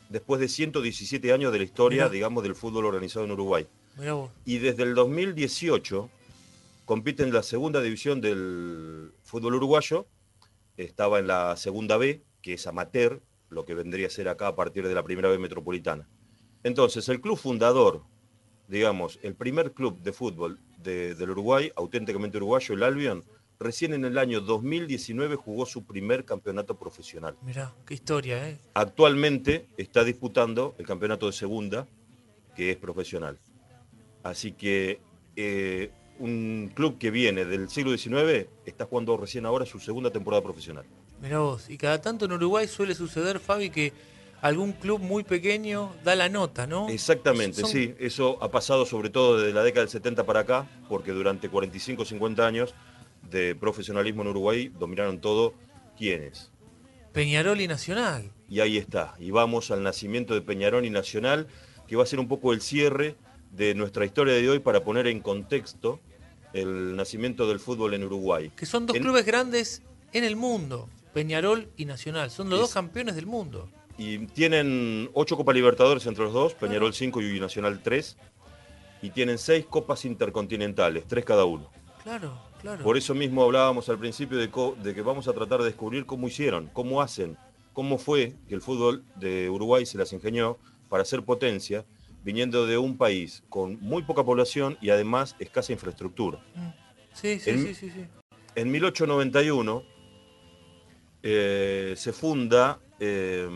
después 0.08 0.40
de 0.40 0.48
117 0.48 1.32
años 1.32 1.52
de 1.52 1.58
la 1.58 1.64
historia, 1.64 2.08
digamos, 2.08 2.42
del 2.42 2.54
fútbol 2.54 2.86
organizado 2.86 3.26
en 3.26 3.32
Uruguay. 3.32 3.66
Y 4.44 4.58
desde 4.58 4.84
el 4.84 4.94
2018 4.94 6.08
compite 6.84 7.22
en 7.22 7.32
la 7.32 7.42
segunda 7.42 7.82
división 7.82 8.20
del 8.20 9.12
fútbol 9.22 9.56
uruguayo, 9.56 10.06
estaba 10.76 11.18
en 11.18 11.26
la 11.26 11.56
segunda 11.56 11.96
B, 11.98 12.22
que 12.40 12.54
es 12.54 12.66
amateur, 12.66 13.20
lo 13.50 13.64
que 13.64 13.74
vendría 13.74 14.06
a 14.06 14.10
ser 14.10 14.28
acá 14.28 14.48
a 14.48 14.56
partir 14.56 14.86
de 14.86 14.94
la 14.94 15.02
primera 15.02 15.28
B 15.28 15.38
metropolitana. 15.38 16.08
Entonces, 16.62 17.08
el 17.08 17.20
club 17.20 17.38
fundador, 17.38 18.02
digamos, 18.66 19.18
el 19.22 19.34
primer 19.34 19.72
club 19.72 20.00
de 20.00 20.12
fútbol 20.12 20.58
del 20.82 21.30
Uruguay, 21.30 21.72
auténticamente 21.76 22.36
uruguayo, 22.36 22.74
el 22.74 22.82
Albion, 22.82 23.24
recién 23.58 23.92
en 23.92 24.04
el 24.04 24.18
año 24.18 24.40
2019 24.40 25.36
jugó 25.36 25.66
su 25.66 25.84
primer 25.84 26.24
campeonato 26.24 26.78
profesional. 26.78 27.36
Mirá, 27.42 27.74
qué 27.86 27.94
historia, 27.94 28.48
¿eh? 28.48 28.58
Actualmente 28.74 29.68
está 29.76 30.04
disputando 30.04 30.74
el 30.78 30.86
campeonato 30.86 31.26
de 31.26 31.32
segunda, 31.32 31.86
que 32.54 32.70
es 32.70 32.76
profesional. 32.76 33.38
Así 34.22 34.52
que 34.52 35.00
eh, 35.36 35.90
un 36.18 36.70
club 36.74 36.98
que 36.98 37.10
viene 37.10 37.44
del 37.44 37.68
siglo 37.68 37.96
XIX 37.96 38.48
está 38.64 38.86
jugando 38.86 39.16
recién 39.16 39.46
ahora 39.46 39.64
su 39.66 39.78
segunda 39.78 40.10
temporada 40.10 40.42
profesional. 40.42 40.84
Mirá 41.20 41.40
vos, 41.40 41.68
y 41.68 41.76
cada 41.76 42.00
tanto 42.00 42.26
en 42.26 42.32
Uruguay 42.32 42.68
suele 42.68 42.94
suceder, 42.94 43.40
Fabi, 43.40 43.70
que 43.70 43.92
algún 44.40 44.72
club 44.72 45.00
muy 45.00 45.24
pequeño 45.24 45.92
da 46.04 46.14
la 46.14 46.28
nota, 46.28 46.66
¿no? 46.66 46.88
Exactamente, 46.88 47.64
sí. 47.64 47.94
Eso 47.98 48.38
ha 48.42 48.50
pasado 48.50 48.86
sobre 48.86 49.10
todo 49.10 49.38
desde 49.38 49.52
la 49.52 49.62
década 49.62 49.82
del 49.82 49.90
70 49.90 50.24
para 50.24 50.40
acá, 50.40 50.68
porque 50.88 51.12
durante 51.12 51.48
45 51.48 52.02
o 52.02 52.04
50 52.04 52.46
años 52.46 52.74
de 53.30 53.54
profesionalismo 53.54 54.22
en 54.22 54.28
Uruguay 54.28 54.72
dominaron 54.78 55.20
todo. 55.20 55.54
¿Quiénes? 55.96 56.52
Peñarol 57.12 57.60
y 57.60 57.66
Nacional. 57.66 58.30
Y 58.48 58.60
ahí 58.60 58.76
está. 58.76 59.16
Y 59.18 59.32
vamos 59.32 59.72
al 59.72 59.82
nacimiento 59.82 60.34
de 60.34 60.42
Peñarol 60.42 60.84
y 60.84 60.90
Nacional, 60.90 61.48
que 61.88 61.96
va 61.96 62.04
a 62.04 62.06
ser 62.06 62.20
un 62.20 62.28
poco 62.28 62.52
el 62.52 62.60
cierre 62.60 63.16
de 63.50 63.74
nuestra 63.74 64.04
historia 64.04 64.34
de 64.34 64.48
hoy 64.48 64.60
para 64.60 64.84
poner 64.84 65.08
en 65.08 65.18
contexto 65.18 65.98
el 66.52 66.94
nacimiento 66.94 67.48
del 67.48 67.58
fútbol 67.58 67.94
en 67.94 68.04
Uruguay. 68.04 68.52
Que 68.54 68.66
son 68.66 68.86
dos 68.86 68.96
clubes 68.96 69.26
grandes 69.26 69.82
en 70.12 70.22
el 70.22 70.36
mundo. 70.36 70.88
Peñarol 71.18 71.68
y 71.76 71.84
Nacional. 71.84 72.30
Son 72.30 72.48
los 72.48 72.60
dos 72.60 72.72
campeones 72.72 73.16
del 73.16 73.26
mundo. 73.26 73.68
Y 73.98 74.18
tienen 74.28 75.10
ocho 75.14 75.36
Copas 75.36 75.56
Libertadores 75.56 76.06
entre 76.06 76.22
los 76.22 76.32
dos, 76.32 76.54
Peñarol 76.54 76.94
5 76.94 77.20
y 77.22 77.40
Nacional 77.40 77.80
3. 77.82 78.16
Y 79.02 79.10
tienen 79.10 79.36
seis 79.36 79.66
Copas 79.68 80.04
Intercontinentales, 80.04 81.08
tres 81.08 81.24
cada 81.24 81.44
uno. 81.44 81.72
Claro, 82.04 82.40
claro. 82.60 82.84
Por 82.84 82.96
eso 82.96 83.16
mismo 83.16 83.42
hablábamos 83.42 83.88
al 83.88 83.98
principio 83.98 84.38
de, 84.38 84.48
de 84.80 84.94
que 84.94 85.02
vamos 85.02 85.26
a 85.26 85.32
tratar 85.32 85.58
de 85.58 85.64
descubrir 85.64 86.06
cómo 86.06 86.28
hicieron, 86.28 86.70
cómo 86.72 87.02
hacen, 87.02 87.36
cómo 87.72 87.98
fue 87.98 88.36
que 88.46 88.54
el 88.54 88.60
fútbol 88.60 89.02
de 89.16 89.50
Uruguay 89.50 89.86
se 89.86 89.98
las 89.98 90.12
ingenió 90.12 90.56
para 90.88 91.04
ser 91.04 91.24
potencia, 91.24 91.84
viniendo 92.22 92.64
de 92.64 92.78
un 92.78 92.96
país 92.96 93.42
con 93.48 93.80
muy 93.80 94.04
poca 94.04 94.22
población 94.22 94.78
y 94.80 94.90
además 94.90 95.34
escasa 95.40 95.72
infraestructura. 95.72 96.38
Mm. 96.54 96.68
Sí, 97.12 97.40
sí, 97.40 97.58
sí, 97.58 97.74
sí, 97.74 97.90
sí. 97.90 98.04
En 98.54 98.70
1891 98.70 99.97
eh, 101.22 101.94
se 101.96 102.12
funda 102.12 102.78
eh, 103.00 103.48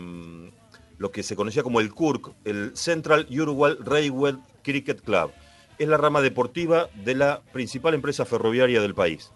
lo 0.97 1.11
que 1.11 1.23
se 1.23 1.35
conocía 1.35 1.63
como 1.63 1.79
el 1.79 1.93
CURC, 1.93 2.31
el 2.45 2.75
Central 2.75 3.27
Uruguay 3.29 3.75
Railway 3.79 4.35
Cricket 4.63 5.01
Club. 5.01 5.31
Es 5.77 5.87
la 5.87 5.97
rama 5.97 6.21
deportiva 6.21 6.87
de 7.03 7.15
la 7.15 7.41
principal 7.51 7.93
empresa 7.93 8.25
ferroviaria 8.25 8.81
del 8.81 8.93
país. 8.93 9.31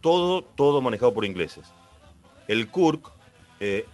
Todo, 0.00 0.42
todo 0.42 0.80
manejado 0.80 1.12
por 1.12 1.24
ingleses. 1.24 1.66
El 2.48 2.68
CURC 2.68 3.10
eh, 3.60 3.86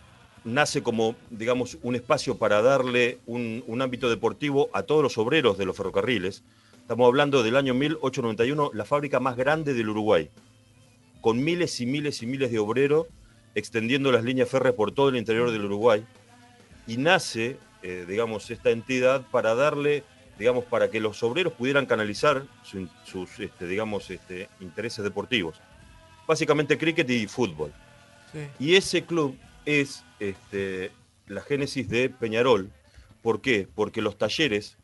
nace 0.44 0.82
como, 0.82 1.16
digamos, 1.30 1.78
un 1.82 1.94
espacio 1.94 2.38
para 2.38 2.62
darle 2.62 3.18
un, 3.26 3.62
un, 3.66 3.82
ámbito 3.82 4.08
deportivo 4.08 4.70
a 4.72 4.84
todos 4.84 5.02
los 5.02 5.18
obreros 5.18 5.58
de 5.58 5.66
los 5.66 5.76
ferrocarriles. 5.76 6.44
Estamos 6.80 7.06
hablando 7.06 7.42
del 7.42 7.56
año 7.56 7.74
1891, 7.74 8.70
la 8.72 8.84
fábrica 8.86 9.20
más 9.20 9.36
grande 9.36 9.74
del 9.74 9.90
Uruguay, 9.90 10.30
con 11.20 11.44
miles 11.44 11.78
y 11.80 11.86
miles 11.86 12.22
y 12.22 12.26
miles 12.26 12.50
de 12.50 12.58
obreros 12.58 13.06
extendiendo 13.58 14.12
las 14.12 14.24
líneas 14.24 14.48
férreas 14.48 14.74
por 14.74 14.92
todo 14.92 15.08
el 15.08 15.16
interior 15.16 15.50
del 15.50 15.64
Uruguay. 15.64 16.04
Y 16.86 16.96
nace, 16.96 17.58
eh, 17.82 18.04
digamos, 18.08 18.50
esta 18.50 18.70
entidad 18.70 19.26
para 19.30 19.54
darle, 19.54 20.04
digamos, 20.38 20.64
para 20.64 20.90
que 20.90 21.00
los 21.00 21.22
obreros 21.22 21.52
pudieran 21.52 21.86
canalizar 21.86 22.44
sus, 22.62 23.38
este, 23.38 23.66
digamos, 23.66 24.10
este, 24.10 24.48
intereses 24.60 25.04
deportivos. 25.04 25.60
Básicamente 26.26 26.78
cricket 26.78 27.08
y 27.10 27.26
fútbol. 27.26 27.72
Y 28.58 28.74
ese 28.74 29.04
club 29.04 29.36
es 29.64 30.04
este, 30.20 30.92
la 31.26 31.40
génesis 31.40 31.88
de 31.88 32.10
Peñarol. 32.10 32.70
¿Por 33.22 33.40
qué? 33.40 33.66
Porque 33.74 34.02
los 34.02 34.18
talleres 34.18 34.76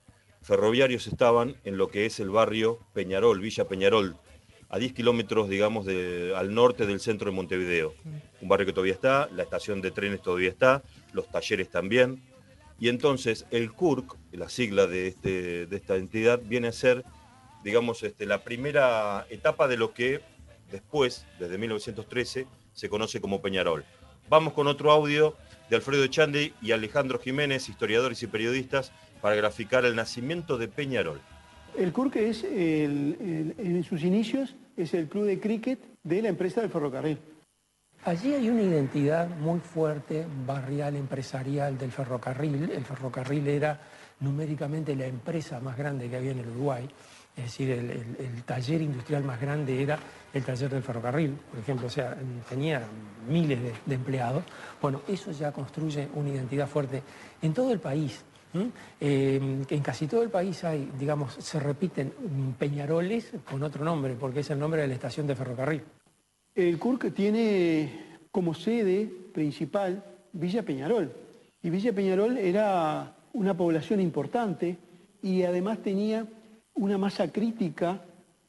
ferroviarios 0.43 1.07
estaban 1.07 1.57
en 1.65 1.77
lo 1.77 1.89
que 1.89 2.07
es 2.07 2.21
el 2.21 2.31
barrio 2.31 2.79
Peñarol, 2.93 3.41
Villa 3.41 3.67
Peñarol, 3.67 4.17
a 4.75 4.79
10 4.79 4.93
kilómetros, 4.93 5.49
digamos, 5.49 5.87
de, 5.87 6.35
al 6.37 6.53
norte 6.53 6.85
del 6.85 6.99
centro 6.99 7.31
de 7.31 7.37
Montevideo. 7.37 7.95
Un 8.41 8.49
barrio 8.49 8.67
que 8.67 8.73
todavía 8.73 8.95
está, 8.95 9.29
la 9.31 9.45
estación 9.45 9.81
de 9.81 9.93
trenes 9.93 10.21
todavía 10.21 10.49
está, 10.49 10.83
los 11.13 11.31
talleres 11.31 11.71
también. 11.71 12.25
Y 12.81 12.89
entonces 12.89 13.47
el 13.53 13.71
CURC, 13.71 14.17
la 14.33 14.49
sigla 14.49 14.89
de, 14.89 15.07
este, 15.07 15.67
de 15.67 15.77
esta 15.77 15.95
entidad, 15.95 16.41
viene 16.43 16.67
a 16.67 16.73
ser, 16.73 17.05
digamos, 17.63 18.03
este, 18.03 18.27
la 18.27 18.43
primera 18.43 19.29
etapa 19.31 19.69
de 19.69 19.77
lo 19.77 19.95
que 19.95 20.23
después, 20.73 21.25
desde 21.39 21.57
1913, 21.57 22.49
se 22.73 22.89
conoce 22.89 23.21
como 23.21 23.41
Peñarol. 23.41 23.85
Vamos 24.29 24.55
con 24.55 24.67
otro 24.67 24.91
audio 24.91 25.37
de 25.71 25.77
Alfredo 25.77 26.03
Echandi 26.03 26.53
y 26.61 26.73
Alejandro 26.73 27.21
Jiménez, 27.21 27.69
historiadores 27.69 28.25
y 28.25 28.27
periodistas, 28.27 28.91
para 29.21 29.37
graficar 29.37 29.85
el 29.85 29.95
nacimiento 29.95 30.59
de 30.59 30.67
Peñarol. 30.67 31.21
El 31.77 31.93
CURC 31.93 32.17
es, 32.17 32.45
en 32.45 33.85
sus 33.85 34.03
inicios, 34.03 34.55
es 34.77 34.95
el 34.95 35.09
club 35.09 35.25
de 35.25 35.41
cricket 35.41 35.79
de 36.03 36.23
la 36.23 36.29
empresa 36.29 36.61
del 36.61 36.71
ferrocarril. 36.71 37.19
Allí 38.05 38.35
hay 38.35 38.51
una 38.51 38.63
identidad 38.63 39.29
muy 39.29 39.61
fuerte, 39.61 40.27
barrial, 40.47 40.95
empresarial 40.95 41.79
del 41.79 41.91
ferrocarril. 41.91 42.71
El 42.71 42.85
ferrocarril 42.85 43.49
era 43.49 43.81
numéricamente 44.21 44.95
la 44.95 45.07
empresa 45.07 45.59
más 45.61 45.77
grande 45.77 46.11
que 46.11 46.17
había 46.17 46.33
en 46.33 46.41
el 46.41 46.49
Uruguay. 46.49 46.89
Es 47.37 47.45
decir, 47.45 47.71
el, 47.71 48.43
taller 48.45 48.83
industrial 48.83 49.25
más 49.25 49.41
grande 49.41 49.83
era 49.83 49.99
el 50.33 50.45
taller 50.45 50.71
del 50.71 50.83
ferrocarril, 50.83 51.31
por 51.51 51.59
ejemplo, 51.59 51.87
o 51.87 51.91
sea, 51.91 52.17
tenía 52.49 52.83
miles 53.29 53.59
de 53.85 53.95
empleados. 53.95 54.45
Bueno, 54.81 55.01
eso 55.09 55.33
ya 55.33 55.51
construye 55.51 56.09
una 56.15 56.29
identidad 56.29 56.69
fuerte 56.69 57.03
en 57.43 57.53
todo 57.55 57.73
el 57.73 57.81
país. 57.81 58.23
Eh, 59.01 59.65
en 59.69 59.83
casi 59.83 60.07
todo 60.07 60.23
el 60.23 60.31
país 60.31 60.63
hay, 60.65 60.91
digamos, 60.99 61.35
se 61.35 61.59
repiten 61.59 62.13
Peñaroles 62.59 63.33
con 63.51 63.63
otro 63.63 63.85
nombre, 63.85 64.15
porque 64.15 64.41
es 64.41 64.51
el 64.51 64.59
nombre 64.59 64.83
de 64.83 64.89
la 64.89 64.95
estación 64.95 65.27
de 65.27 65.35
ferrocarril. 65.35 65.83
El 66.55 66.79
CURC 66.79 67.13
tiene 67.13 68.19
como 68.31 68.55
sede 68.55 69.11
principal 69.33 70.05
Villa 70.33 70.63
Peñarol. 70.63 71.13
Y 71.63 71.71
Villa 71.71 71.93
Peñarol 71.93 72.39
era 72.39 73.17
una 73.33 73.57
población 73.57 74.01
importante 74.01 74.77
y 75.23 75.43
además 75.43 75.79
tenía 75.79 76.27
una 76.75 76.99
masa 76.99 77.33
crítica 77.33 78.03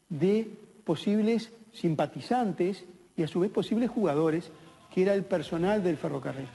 de 0.10 0.48
posibles 0.84 1.52
simpatizantes 1.74 2.86
y 3.16 3.24
a 3.24 3.28
su 3.28 3.40
vez 3.40 3.52
posibles 3.52 3.90
jugadores, 3.90 4.52
que 4.94 5.04
era 5.04 5.14
el 5.14 5.24
personal 5.24 5.84
del 5.84 5.98
ferrocarril. 5.98 6.48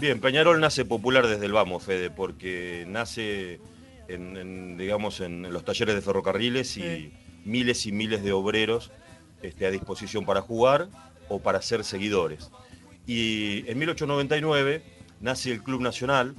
Bien, 0.00 0.20
Peñarol 0.20 0.60
nace 0.60 0.84
popular 0.84 1.26
desde 1.26 1.46
el 1.46 1.52
vamos, 1.52 1.84
Fede, 1.84 2.10
porque 2.10 2.84
nace 2.88 3.60
en, 4.08 4.76
digamos, 4.76 5.20
en 5.20 5.52
los 5.52 5.64
talleres 5.64 5.94
de 5.94 6.02
ferrocarriles 6.02 6.76
y 6.76 7.12
miles 7.44 7.86
y 7.86 7.92
miles 7.92 8.22
de 8.24 8.32
obreros 8.32 8.90
este, 9.42 9.66
a 9.66 9.70
disposición 9.70 10.26
para 10.26 10.40
jugar 10.40 10.88
o 11.28 11.40
para 11.40 11.62
ser 11.62 11.84
seguidores. 11.84 12.50
Y 13.06 13.68
en 13.70 13.78
1899 13.78 14.82
nace 15.20 15.52
el 15.52 15.62
Club 15.62 15.80
Nacional, 15.80 16.34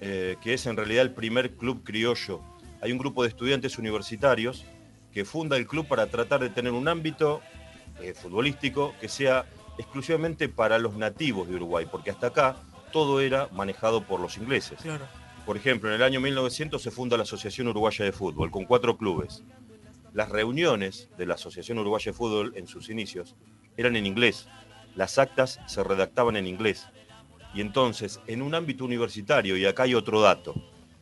eh, 0.00 0.36
que 0.40 0.54
es 0.54 0.64
en 0.66 0.76
realidad 0.76 1.02
el 1.02 1.12
primer 1.12 1.56
club 1.56 1.82
criollo. 1.82 2.42
Hay 2.80 2.92
un 2.92 2.98
grupo 2.98 3.24
de 3.24 3.30
estudiantes 3.30 3.76
universitarios 3.76 4.64
que 5.12 5.24
funda 5.24 5.56
el 5.56 5.66
club 5.66 5.86
para 5.88 6.06
tratar 6.06 6.40
de 6.40 6.50
tener 6.50 6.72
un 6.72 6.86
ámbito 6.86 7.40
eh, 8.00 8.14
futbolístico 8.14 8.94
que 9.00 9.08
sea 9.08 9.46
exclusivamente 9.78 10.48
para 10.48 10.78
los 10.78 10.96
nativos 10.96 11.48
de 11.48 11.56
Uruguay, 11.56 11.86
porque 11.90 12.10
hasta 12.10 12.28
acá 12.28 12.56
todo 12.94 13.20
era 13.20 13.48
manejado 13.50 14.04
por 14.04 14.20
los 14.20 14.38
ingleses. 14.38 14.78
Por 15.44 15.56
ejemplo, 15.56 15.88
en 15.88 15.96
el 15.96 16.02
año 16.04 16.20
1900 16.20 16.80
se 16.80 16.92
funda 16.92 17.16
la 17.16 17.24
Asociación 17.24 17.66
Uruguaya 17.66 18.04
de 18.04 18.12
Fútbol, 18.12 18.52
con 18.52 18.66
cuatro 18.66 18.96
clubes. 18.96 19.42
Las 20.12 20.28
reuniones 20.28 21.08
de 21.18 21.26
la 21.26 21.34
Asociación 21.34 21.80
Uruguaya 21.80 22.12
de 22.12 22.16
Fútbol 22.16 22.52
en 22.54 22.68
sus 22.68 22.90
inicios 22.90 23.34
eran 23.76 23.96
en 23.96 24.06
inglés. 24.06 24.46
Las 24.94 25.18
actas 25.18 25.58
se 25.66 25.82
redactaban 25.82 26.36
en 26.36 26.46
inglés. 26.46 26.86
Y 27.52 27.62
entonces, 27.62 28.20
en 28.28 28.42
un 28.42 28.54
ámbito 28.54 28.84
universitario, 28.84 29.56
y 29.56 29.66
acá 29.66 29.82
hay 29.82 29.96
otro 29.96 30.20
dato, 30.20 30.54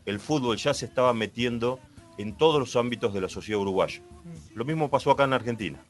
el 0.07 0.19
fútbol 0.19 0.57
ya 0.57 0.73
se 0.73 0.87
estaba 0.87 1.13
metiendo 1.13 1.79
en 2.17 2.39
todos 2.39 2.59
los 2.59 2.75
ámbitos 2.75 3.13
de 3.13 3.21
la 3.21 3.29
sociedad 3.29 3.61
uruguaya. 3.61 4.01
Lo 4.55 4.65
mismo 4.65 4.89
pasó 4.89 5.11
acá 5.11 5.25
en 5.25 5.35
Argentina, 5.35 5.85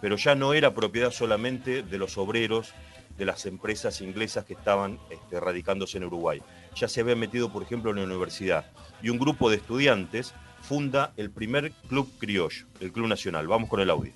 pero 0.00 0.16
ya 0.16 0.34
no 0.34 0.54
era 0.54 0.72
propiedad 0.72 1.10
solamente 1.10 1.82
de 1.82 1.98
los 1.98 2.16
obreros 2.16 2.72
de 3.16 3.24
las 3.24 3.46
empresas 3.46 4.00
inglesas 4.00 4.44
que 4.44 4.54
estaban 4.54 4.98
este, 5.10 5.40
radicándose 5.40 5.98
en 5.98 6.04
Uruguay. 6.04 6.42
Ya 6.76 6.88
se 6.88 7.00
había 7.00 7.16
metido, 7.16 7.52
por 7.52 7.62
ejemplo, 7.62 7.90
en 7.90 7.98
la 7.98 8.04
universidad. 8.04 8.66
Y 9.02 9.10
un 9.10 9.18
grupo 9.18 9.50
de 9.50 9.56
estudiantes 9.56 10.34
funda 10.60 11.12
el 11.16 11.30
primer 11.30 11.72
club 11.88 12.10
criollo, 12.18 12.66
el 12.80 12.90
Club 12.92 13.08
Nacional. 13.08 13.46
Vamos 13.46 13.68
con 13.68 13.80
el 13.80 13.90
audio. 13.90 14.12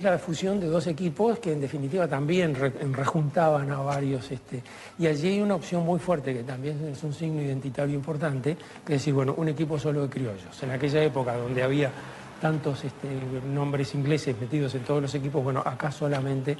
La 0.00 0.18
fusión 0.18 0.58
de 0.58 0.68
dos 0.68 0.86
equipos 0.86 1.38
que 1.38 1.52
en 1.52 1.60
definitiva 1.60 2.08
también 2.08 2.54
rejuntaban 2.54 3.70
a 3.70 3.78
varios. 3.78 4.30
Este, 4.30 4.62
y 4.98 5.06
allí 5.06 5.28
hay 5.28 5.40
una 5.40 5.54
opción 5.54 5.84
muy 5.84 5.98
fuerte 5.98 6.32
que 6.32 6.44
también 6.44 6.82
es 6.86 7.02
un 7.02 7.12
signo 7.12 7.42
identitario 7.42 7.94
importante, 7.94 8.56
que 8.86 8.94
es 8.94 9.00
decir, 9.00 9.12
bueno, 9.12 9.34
un 9.36 9.48
equipo 9.48 9.78
solo 9.78 10.02
de 10.02 10.08
criollos. 10.08 10.62
En 10.62 10.70
aquella 10.70 11.02
época 11.02 11.36
donde 11.36 11.62
había 11.62 11.90
tantos 12.40 12.84
este, 12.84 13.08
nombres 13.52 13.94
ingleses 13.94 14.34
metidos 14.40 14.74
en 14.74 14.82
todos 14.82 15.02
los 15.02 15.14
equipos, 15.14 15.44
bueno, 15.44 15.62
acá 15.64 15.92
solamente 15.92 16.56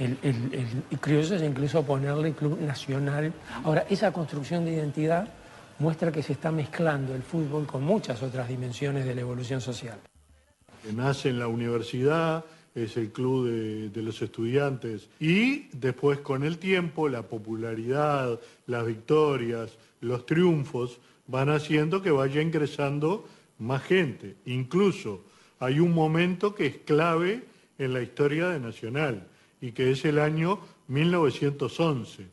el, 0.00 0.18
el, 0.22 1.32
es 1.32 1.42
incluso 1.42 1.84
ponerle 1.84 2.32
Club 2.32 2.58
Nacional. 2.60 3.32
Ahora, 3.64 3.84
esa 3.90 4.12
construcción 4.12 4.64
de 4.64 4.72
identidad 4.72 5.28
muestra 5.78 6.10
que 6.10 6.22
se 6.22 6.32
está 6.32 6.50
mezclando 6.50 7.14
el 7.14 7.22
fútbol 7.22 7.66
con 7.66 7.84
muchas 7.84 8.22
otras 8.22 8.48
dimensiones 8.48 9.04
de 9.04 9.14
la 9.14 9.20
evolución 9.20 9.60
social. 9.60 9.98
Nace 10.94 11.28
en 11.28 11.38
la 11.38 11.48
universidad, 11.48 12.44
es 12.74 12.96
el 12.96 13.10
club 13.10 13.90
de, 13.92 14.02
los 14.02 14.22
estudiantes 14.22 15.08
y 15.18 15.68
después 15.72 16.20
con 16.20 16.44
el 16.44 16.58
tiempo 16.58 17.08
la 17.08 17.22
popularidad, 17.22 18.40
las 18.66 18.86
victorias, 18.86 19.76
los 20.00 20.24
triunfos 20.24 20.98
van 21.26 21.50
haciendo 21.50 22.00
que 22.00 22.10
vaya 22.10 22.40
ingresando 22.40 23.26
más 23.58 23.82
gente. 23.82 24.36
Incluso 24.46 25.24
hay 25.58 25.80
un 25.80 25.92
momento 25.92 26.54
que 26.54 26.66
es 26.66 26.76
clave 26.78 27.42
en 27.78 27.92
la 27.92 28.00
historia 28.00 28.48
de 28.48 28.60
Nacional 28.60 29.26
y 29.60 29.72
que 29.72 29.90
es 29.90 30.04
el 30.04 30.18
año 30.18 30.60
1911, 30.88 32.26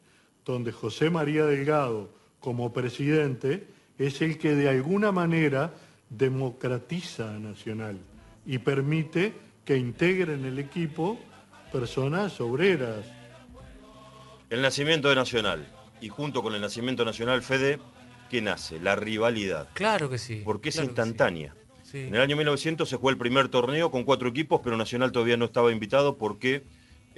donde 0.45 0.71
José 0.71 1.09
María 1.09 1.45
Delgado 1.45 2.09
como 2.39 2.71
presidente 2.71 3.67
es 3.97 4.21
el 4.21 4.37
que 4.37 4.55
de 4.55 4.69
alguna 4.69 5.11
manera 5.11 5.73
democratiza 6.09 7.35
a 7.35 7.39
Nacional 7.39 7.99
y 8.45 8.59
permite 8.59 9.33
que 9.65 9.77
integren 9.77 10.45
el 10.45 10.59
equipo 10.59 11.19
personas 11.71 12.39
obreras. 12.39 13.05
El 14.49 14.61
nacimiento 14.61 15.09
de 15.09 15.15
Nacional 15.15 15.67
y 15.99 16.09
junto 16.09 16.41
con 16.41 16.53
el 16.55 16.61
nacimiento 16.61 17.03
nacional 17.03 17.41
Fede, 17.41 17.79
¿qué 18.29 18.41
nace? 18.41 18.79
La 18.79 18.95
rivalidad. 18.95 19.67
Claro 19.73 20.09
que 20.09 20.17
sí. 20.17 20.41
Porque 20.45 20.69
es 20.69 20.77
instantánea. 20.77 21.53
En 21.93 22.13
el 22.13 22.21
año 22.21 22.35
1900 22.35 22.87
se 22.87 22.97
jugó 22.97 23.09
el 23.09 23.17
primer 23.17 23.47
torneo 23.47 23.91
con 23.91 24.03
cuatro 24.03 24.29
equipos, 24.29 24.61
pero 24.63 24.77
Nacional 24.77 25.11
todavía 25.11 25.37
no 25.37 25.45
estaba 25.45 25.71
invitado 25.71 26.17
porque 26.17 26.63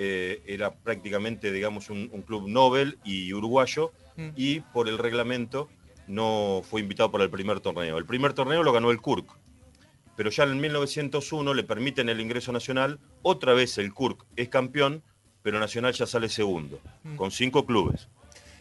eh, 0.01 0.41
era 0.45 0.73
prácticamente, 0.73 1.51
digamos, 1.51 1.89
un, 1.89 2.07
club 2.25 2.47
Nobel 2.47 2.99
y 3.03 3.33
uruguayo, 3.33 3.91
mm. 4.15 4.29
y 4.33 4.61
por 4.61 4.87
el 4.87 4.97
reglamento 4.97 5.67
no 6.07 6.61
fue 6.63 6.79
invitado 6.79 7.11
para 7.11 7.25
el 7.25 7.29
primer 7.29 7.59
torneo. 7.59 7.97
El 7.97 8.05
primer 8.05 8.31
torneo 8.31 8.63
lo 8.63 8.71
ganó 8.71 8.91
el 8.91 9.01
Kurk, 9.01 9.27
pero 10.15 10.29
ya 10.29 10.45
en 10.45 10.57
1901 10.57 11.53
le 11.53 11.63
permiten 11.65 12.07
el 12.07 12.21
ingreso 12.21 12.53
nacional, 12.53 13.01
otra 13.23 13.53
vez 13.53 13.77
el 13.77 13.93
Kurk 13.93 14.25
es 14.37 14.47
campeón, 14.47 15.03
pero 15.41 15.59
Nacional 15.59 15.91
ya 15.91 16.05
sale 16.05 16.29
segundo, 16.29 16.79
mm. 17.03 17.17
con 17.17 17.29
cinco 17.31 17.65
clubes. 17.65 18.07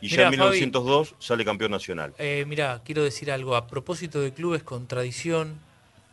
Y 0.00 0.08
ya 0.08 0.24
en 0.24 0.30
1902 0.30 1.14
sale 1.20 1.44
campeón 1.44 1.70
nacional. 1.70 2.14
Eh, 2.18 2.46
mira, 2.48 2.82
quiero 2.84 3.04
decir 3.04 3.30
algo, 3.30 3.54
a 3.54 3.68
propósito 3.68 4.20
de 4.20 4.32
clubes 4.32 4.64
con 4.64 4.88
tradición 4.88 5.60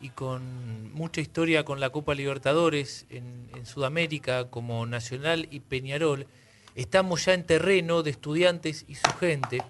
y 0.02 0.10
con 0.10 0.94
mucha 0.94 1.22
historia 1.22 1.64
con 1.64 1.80
la 1.80 1.90
Copa 1.90 2.16
Libertadores 2.16 3.06
en, 3.10 3.46
Sudamérica, 3.66 4.50
como 4.52 4.86
Nacional 4.86 5.48
y 5.50 5.60
Peñarol, 5.60 6.28
estamos 6.76 7.26
ya 7.26 7.34
en 7.34 7.46
terreno 7.46 8.04
de 8.04 8.12
estudiantes 8.12 8.86
y 8.88 8.96
su 8.96 9.10
gente, 9.20 9.64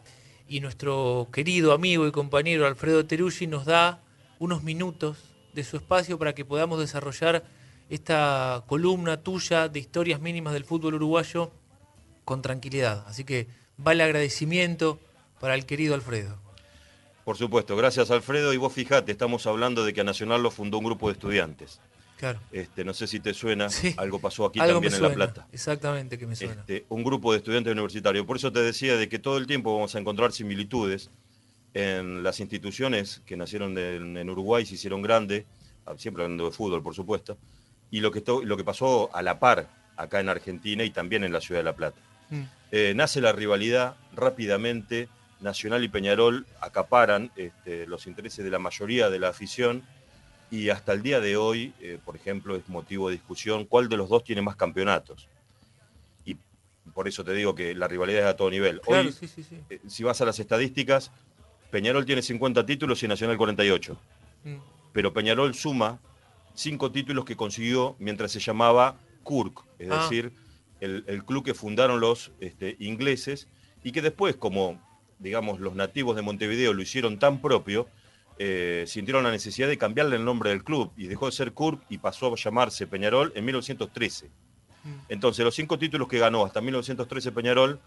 y 0.50 0.60
nuestro 0.60 1.30
querido 1.32 1.72
amigo 1.72 2.06
y 2.06 2.12
compañero 2.12 2.68
Alfredo 2.68 3.06
Teruggi 3.06 3.48
nos 3.48 3.66
da 3.66 4.04
unos 4.38 4.64
minutos 4.64 5.18
de 5.54 5.64
su 5.64 5.78
espacio 5.78 6.20
para 6.20 6.36
que 6.36 6.44
podamos 6.44 6.80
desarrollar 6.80 7.46
esta 7.90 8.64
columna 8.68 9.24
tuya 9.24 9.70
de 9.70 9.80
historias 9.80 10.20
mínimas 10.20 10.54
del 10.54 10.66
fútbol 10.66 10.96
uruguayo 10.96 11.52
con 12.26 12.42
tranquilidad. 12.42 13.06
Así 13.08 13.24
que 13.24 13.48
va 13.86 13.94
el 13.94 14.02
agradecimiento 14.02 15.00
para 15.40 15.56
el 15.56 15.66
querido 15.66 15.96
Alfredo. 15.96 16.45
Por 17.26 17.38
supuesto, 17.38 17.76
gracias 17.76 18.12
Alfredo. 18.12 18.54
Y 18.54 18.58
vos 18.58 18.72
fijate, 18.72 19.12
estamos 19.12 19.46
hablando 19.48 19.84
de 19.84 19.94
que 19.94 20.02
a 20.02 20.04
Nacional 20.06 20.42
lo 20.42 20.52
fundó 20.52 20.78
un 20.78 20.86
grupo 20.86 21.08
de 21.08 21.14
estudiantes. 21.14 21.82
Claro. 22.18 22.40
Este, 22.52 22.86
no 22.86 22.94
sé 22.94 23.08
si 23.08 23.20
te 23.20 23.34
suena, 23.34 23.68
algo 23.98 24.20
pasó 24.20 24.46
aquí 24.46 24.60
también 24.60 24.94
en 24.94 25.02
La 25.02 25.14
Plata. 25.14 25.48
Exactamente 25.52 26.18
que 26.18 26.26
me 26.28 26.36
suena. 26.36 26.62
Este, 26.62 26.86
un 26.88 27.04
grupo 27.04 27.34
de 27.34 27.40
estudiantes 27.40 27.74
universitarios. 27.74 28.26
Por 28.26 28.38
eso 28.38 28.54
te 28.54 28.62
decía 28.62 28.96
de 28.96 29.10
que 29.10 29.20
todo 29.20 29.38
el 29.38 29.48
tiempo 29.48 29.74
vamos 29.74 29.96
a 29.96 30.00
encontrar 30.00 30.32
similitudes 30.32 31.10
en 31.74 32.24
las 32.24 32.40
instituciones 32.40 33.22
que 33.26 33.36
nacieron 33.36 33.78
en 33.78 34.30
Uruguay, 34.30 34.66
se 34.66 34.76
hicieron 34.76 35.02
grandes, 35.02 35.44
ah, 35.86 35.94
siempre 35.98 36.24
hablando 36.24 36.46
de 36.46 36.52
fútbol, 36.52 36.82
por 36.82 36.96
supuesto, 36.96 37.38
y 37.92 38.00
lo 38.00 38.12
que, 38.12 38.24
lo 38.44 38.56
que 38.56 38.64
pasó 38.64 39.10
a 39.14 39.22
la 39.22 39.40
par 39.40 39.68
acá 39.98 40.22
en 40.22 40.30
Argentina 40.30 40.86
y 40.86 40.92
también 40.92 41.26
en 41.26 41.34
la 41.34 41.42
ciudad 41.42 41.60
de 41.60 41.66
La 41.66 41.76
Plata. 41.76 42.00
Mm. 42.30 42.42
Eh, 42.72 42.94
nace 42.96 43.20
la 43.20 43.34
rivalidad 43.34 43.98
rápidamente, 44.14 45.10
Nacional 45.41 45.84
y 45.84 45.89
Peñarol 45.89 46.45
acaparan 46.62 47.32
este, 47.36 47.88
los 47.88 48.08
intereses 48.08 48.43
de 48.43 48.52
la 48.52 48.60
mayoría 48.60 49.10
de 49.10 49.19
la 49.19 49.30
afición 49.30 49.84
y 50.52 50.69
hasta 50.69 50.93
el 50.93 51.02
día 51.02 51.19
de 51.19 51.38
hoy, 51.38 51.74
eh, 51.80 52.00
por 52.04 52.15
ejemplo, 52.15 52.56
es 52.56 52.67
motivo 52.69 53.10
de 53.10 53.15
discusión 53.15 53.65
cuál 53.65 53.89
de 53.89 53.98
los 53.98 54.10
dos 54.10 54.24
tiene 54.24 54.41
más 54.41 54.56
campeonatos. 54.56 55.28
Y 56.24 56.38
por 56.93 57.08
eso 57.08 57.24
te 57.24 57.34
digo 57.34 57.56
que 57.56 57.74
la 57.76 57.88
rivalidad 57.88 58.21
es 58.21 58.28
a 58.28 58.36
todo 58.36 58.50
nivel. 58.50 58.82
hoy, 58.86 59.13
eh, 59.69 59.80
si 59.88 60.04
vas 60.04 60.21
a 60.21 60.26
las 60.26 60.39
estadísticas, 60.39 61.12
Peñarol 61.71 62.06
tiene 62.06 62.21
50 62.21 62.65
títulos 62.65 63.02
y 63.04 63.08
Nacional 63.08 63.38
48. 63.38 63.98
Mm. 64.43 64.56
Pero 64.93 65.13
Peñarol 65.13 65.54
suma 65.56 66.00
cinco 66.54 66.91
títulos 66.91 67.26
que 67.26 67.36
consiguió 67.36 67.95
mientras 68.00 68.32
se 68.32 68.39
llamaba 68.39 68.98
Kurk, 69.24 69.65
es 69.80 69.91
ah. 69.91 70.04
decir, 70.04 70.32
el, 70.80 71.26
club 71.26 71.43
que 71.43 71.54
fundaron 71.54 72.00
los 72.00 72.32
este, 72.39 72.78
ingleses 72.80 73.48
y 73.84 73.91
que 73.91 74.02
después, 74.02 74.36
como 74.36 74.80
digamos 75.19 75.60
los 75.60 75.75
nativos 75.75 76.15
de 76.15 76.21
Montevideo 76.21 76.73
lo 76.73 76.82
hicieron 76.82 77.19
tan 77.19 77.41
propio, 77.41 77.88
eh, 78.38 78.84
sintieron 78.88 79.23
la 79.23 79.32
necesidad 79.32 79.67
de 79.67 79.78
cambiarle 79.78 80.17
el 80.17 80.25
nombre 80.25 80.49
del 80.49 80.63
club 80.63 80.91
y 80.97 81.08
dejó 81.08 81.28
de 81.28 81.32
ser 81.32 81.54
Kurk 81.54 81.82
y 81.89 81.99
pasó 81.99 82.34
a 82.34 82.36
llamarse 82.36 82.86
Peñarol 82.86 83.32
en 83.36 83.45
1913. 83.45 84.28
Mm. 84.84 84.89
Entonces, 85.10 85.45
los 85.45 85.56
cinco 85.56 85.80
títulos 85.80 86.08
que 86.08 86.19
ganó 86.19 86.45
hasta 86.45 86.60
1913 86.60 87.32
Peñarol 87.32 87.80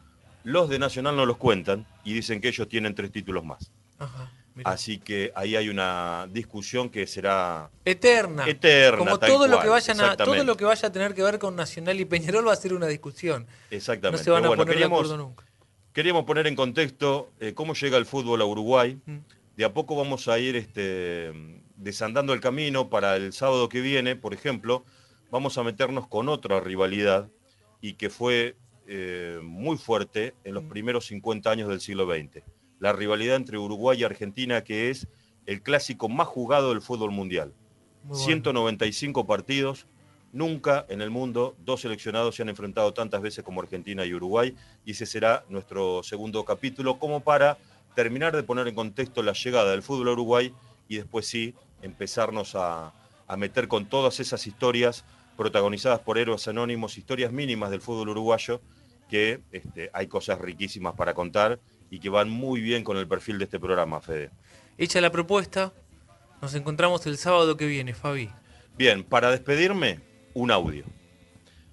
los 0.45 0.69
de 0.69 0.79
Nacional 0.79 1.17
no 1.17 1.27
los 1.27 1.37
cuentan 1.37 1.87
y 2.05 2.15
dicen 2.15 2.41
que 2.41 2.49
ellos 2.49 2.69
tienen 2.69 2.95
tres 2.95 3.13
títulos 3.13 3.45
más. 3.45 3.71
Así 4.65 4.99
que 4.99 5.33
ahí 5.35 5.55
hay 5.55 5.69
una 5.69 6.27
discusión 6.31 6.89
que 6.89 7.07
será 7.07 7.71
eterna. 7.85 8.49
Eterna. 8.49 8.99
Como 8.99 9.19
todo 9.19 9.47
lo 9.47 9.61
que 9.61 9.69
vayan 9.69 10.01
a, 10.01 10.17
todo 10.17 10.43
lo 10.43 10.57
que 10.57 10.65
vaya 10.65 10.89
a 10.89 10.93
tener 10.93 11.15
que 11.15 11.23
ver 11.23 11.39
con 11.39 11.55
Nacional 11.55 12.01
y 12.01 12.05
Peñarol 12.05 12.47
va 12.47 12.53
a 12.53 12.57
ser 12.57 12.75
una 12.75 12.87
discusión. 12.87 13.47
Exactamente. 13.71 14.19
No 14.19 14.25
se 14.25 14.31
van 14.31 14.45
a 14.47 14.49
poner 14.49 14.79
de 14.79 14.85
acuerdo 14.85 15.17
nunca. 15.17 15.45
Queríamos 15.93 16.25
poner 16.25 16.47
en 16.47 16.55
contexto 16.55 17.33
eh, 17.41 17.55
cómo 17.55 17.75
llega 17.75 17.97
el 17.97 18.07
fútbol 18.07 18.41
a 18.41 18.45
Uruguay. 18.45 19.01
Mm. 19.07 19.19
de 19.57 19.65
a 19.65 19.73
poco 19.73 19.97
vamos 19.97 20.29
a 20.29 20.39
ir 20.39 20.55
este, 20.55 21.33
desandando 21.77 22.33
el 22.33 22.41
camino 22.41 22.91
para 22.91 23.17
el 23.17 23.33
sábado 23.33 23.69
que 23.69 23.81
viene, 23.81 24.15
por 24.15 24.33
ejemplo, 24.35 24.85
vamos 25.31 25.59
a 25.59 25.65
meternos 25.65 26.07
con 26.07 26.29
otra 26.29 26.61
rivalidad 26.61 27.29
y 27.81 27.95
que 27.95 28.11
fue 28.11 28.57
eh, 28.87 29.41
muy 29.43 29.77
fuerte 29.77 30.35
en 30.45 30.55
los 30.55 30.65
primeros 30.65 31.07
50 31.07 31.51
años 31.51 31.69
del 31.69 31.81
siglo 31.81 32.07
XX. 32.07 32.45
La 32.79 32.93
rivalidad 32.93 33.37
entre 33.37 33.59
Uruguay 33.59 34.01
y 34.01 34.05
Argentina, 34.05 34.63
que 34.63 34.91
es 34.91 35.09
el 35.47 35.63
clásico 35.63 36.09
más 36.09 36.29
jugado 36.29 36.71
del 36.71 36.81
fútbol 36.83 37.11
mundial. 37.11 37.53
195 38.13 39.27
partidos, 39.27 39.87
nunca 40.33 40.87
en 40.89 41.01
el 41.01 41.11
mundo 41.11 41.57
dos 41.65 41.81
seleccionados 41.81 42.37
se 42.37 42.43
han 42.43 42.49
enfrentado 42.49 42.93
tantas 42.93 43.23
veces 43.23 43.45
como 43.45 43.61
Argentina 43.61 44.05
y 44.05 44.15
Uruguay, 44.15 44.55
y 44.85 44.93
ese 44.93 45.07
será 45.07 45.45
nuestro 45.49 46.03
segundo 46.03 46.45
capítulo, 46.45 46.99
como 46.99 47.21
para 47.21 47.59
terminar 47.95 48.37
de 48.37 48.43
poner 48.43 48.69
en 48.69 48.75
contexto 48.75 49.23
la 49.23 49.33
llegada 49.33 49.73
del 49.73 49.83
fútbol 49.83 50.09
a 50.09 50.13
Uruguay 50.13 50.55
y 50.89 50.97
después 50.97 51.27
sí 51.27 51.55
empezarnos 51.83 52.55
a, 52.55 52.93
meter 53.37 53.69
con 53.69 53.87
todas 53.87 54.21
esas 54.21 54.47
historias 54.47 55.05
protagonizadas 55.37 56.01
por 56.01 56.17
héroes 56.17 56.49
anónimos, 56.49 56.97
historias 56.97 57.31
mínimas 57.31 57.71
del 57.71 57.83
fútbol 57.83 58.09
uruguayo, 58.09 58.63
que 59.11 59.41
este, 59.53 59.91
hay 59.93 60.07
cosas 60.07 60.41
riquísimas 60.41 60.95
para 60.95 61.13
contar 61.13 61.61
y 61.91 62.01
que 62.01 62.09
van 62.09 62.31
muy 62.31 62.63
bien 62.63 62.85
con 62.85 62.97
el 62.97 63.07
perfil 63.07 63.37
de 63.39 63.45
este 63.45 63.61
programa, 63.61 64.01
Fede. 64.01 64.31
Hecha 64.79 65.01
la 65.03 65.11
propuesta, 65.13 65.73
nos 66.41 66.55
encontramos 66.55 67.07
el 67.07 67.19
sábado 67.19 67.57
que 67.57 67.67
viene, 67.67 67.93
Fabi. 67.93 68.31
Bien, 68.79 69.05
para 69.05 69.31
despedirme, 69.31 70.01
un 70.39 70.51
audio. 70.51 70.85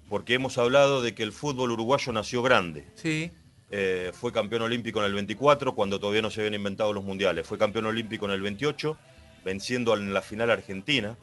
Porque 0.08 0.34
hemos 0.34 0.58
hablado 0.58 1.02
de 1.02 1.14
que 1.14 1.22
el 1.22 1.32
fútbol 1.32 1.70
uruguayo 1.70 2.12
nació 2.12 2.42
grande. 2.42 2.86
Sí. 2.94 3.30
Eh, 3.70 4.12
fue 4.12 4.32
campeón 4.32 4.62
olímpico 4.62 5.00
en 5.00 5.06
el 5.06 5.14
24, 5.14 5.74
cuando 5.74 5.98
todavía 5.98 6.22
no 6.22 6.30
se 6.30 6.40
habían 6.40 6.54
inventado 6.54 6.92
los 6.92 7.04
mundiales. 7.04 7.46
Fue 7.46 7.58
campeón 7.58 7.86
olímpico 7.86 8.26
en 8.26 8.32
el 8.32 8.40
28, 8.40 8.96
venciendo 9.44 9.96
en 9.96 10.12
la 10.12 10.22
final 10.22 10.50
Argentina. 10.50 11.16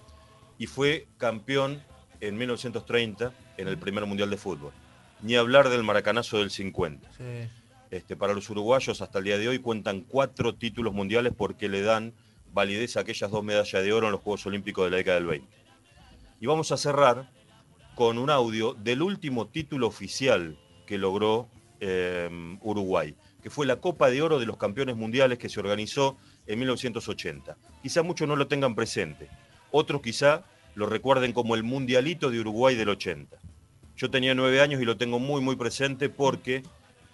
Y 0.58 0.68
fue 0.68 1.08
campeón 1.18 1.82
en 2.22 2.38
1930 2.38 3.34
en 3.58 3.68
el 3.68 3.78
primer 3.78 4.06
mundial 4.06 4.30
de 4.30 4.38
fútbol. 4.38 4.72
Ni 5.22 5.36
hablar 5.36 5.70
del 5.70 5.84
maracanazo 5.84 6.40
del 6.40 6.50
50. 6.50 7.10
Este, 7.92 8.16
para 8.16 8.34
los 8.34 8.50
uruguayos 8.50 9.02
hasta 9.02 9.20
el 9.20 9.26
día 9.26 9.38
de 9.38 9.50
hoy 9.50 9.60
cuentan 9.60 10.02
cuatro 10.02 10.56
títulos 10.56 10.94
mundiales 10.94 11.34
porque 11.36 11.70
le 11.70 11.82
dan 11.82 12.14
validez 12.54 12.98
a 12.98 13.02
aquellas 13.02 13.32
dos 13.32 13.44
medallas 13.44 13.84
de 13.84 13.94
oro 13.94 14.08
en 14.08 14.14
los 14.14 14.22
Juegos 14.22 14.46
Olímpicos 14.46 14.86
de 14.86 14.92
la 14.92 14.98
década 14.98 15.18
del 15.18 15.28
20. 15.28 15.63
Y 16.44 16.46
vamos 16.46 16.74
a 16.74 16.78
cerrar 16.78 17.32
con 17.96 18.18
un 18.18 18.30
audio 18.30 18.74
del 18.74 19.02
último 19.02 19.48
título 19.48 19.88
oficial 19.88 20.60
que 20.86 20.98
logró 20.98 21.48
em, 21.80 22.60
Uruguay, 22.62 23.16
que 23.42 23.50
fue 23.50 23.66
la 23.66 23.78
Copa 23.78 24.10
de 24.10 24.22
Oro 24.22 24.40
de 24.42 24.46
los 24.46 24.58
Campeones 24.58 24.98
Mundiales 24.98 25.38
que 25.38 25.48
se 25.48 25.62
organizó 25.62 26.18
en 26.46 26.60
1980. 26.60 27.56
Quizá 27.82 28.04
muchos 28.04 28.28
no 28.28 28.36
lo 28.36 28.50
tengan 28.50 28.76
presente, 28.76 29.30
otros 29.72 30.02
quizá 30.02 30.44
lo 30.76 30.86
recuerden 30.86 31.32
como 31.32 31.56
el 31.56 31.64
Mundialito 31.64 32.30
de 32.30 32.42
Uruguay 32.42 32.76
del 32.76 32.90
80. 32.90 33.38
Yo 33.96 34.12
tenía 34.12 34.36
nueve 34.36 34.60
años 34.60 34.82
y 34.82 34.86
lo 34.86 34.98
tengo 34.98 35.20
muy, 35.20 35.40
muy 35.40 35.56
presente 35.56 36.10
porque 36.10 36.64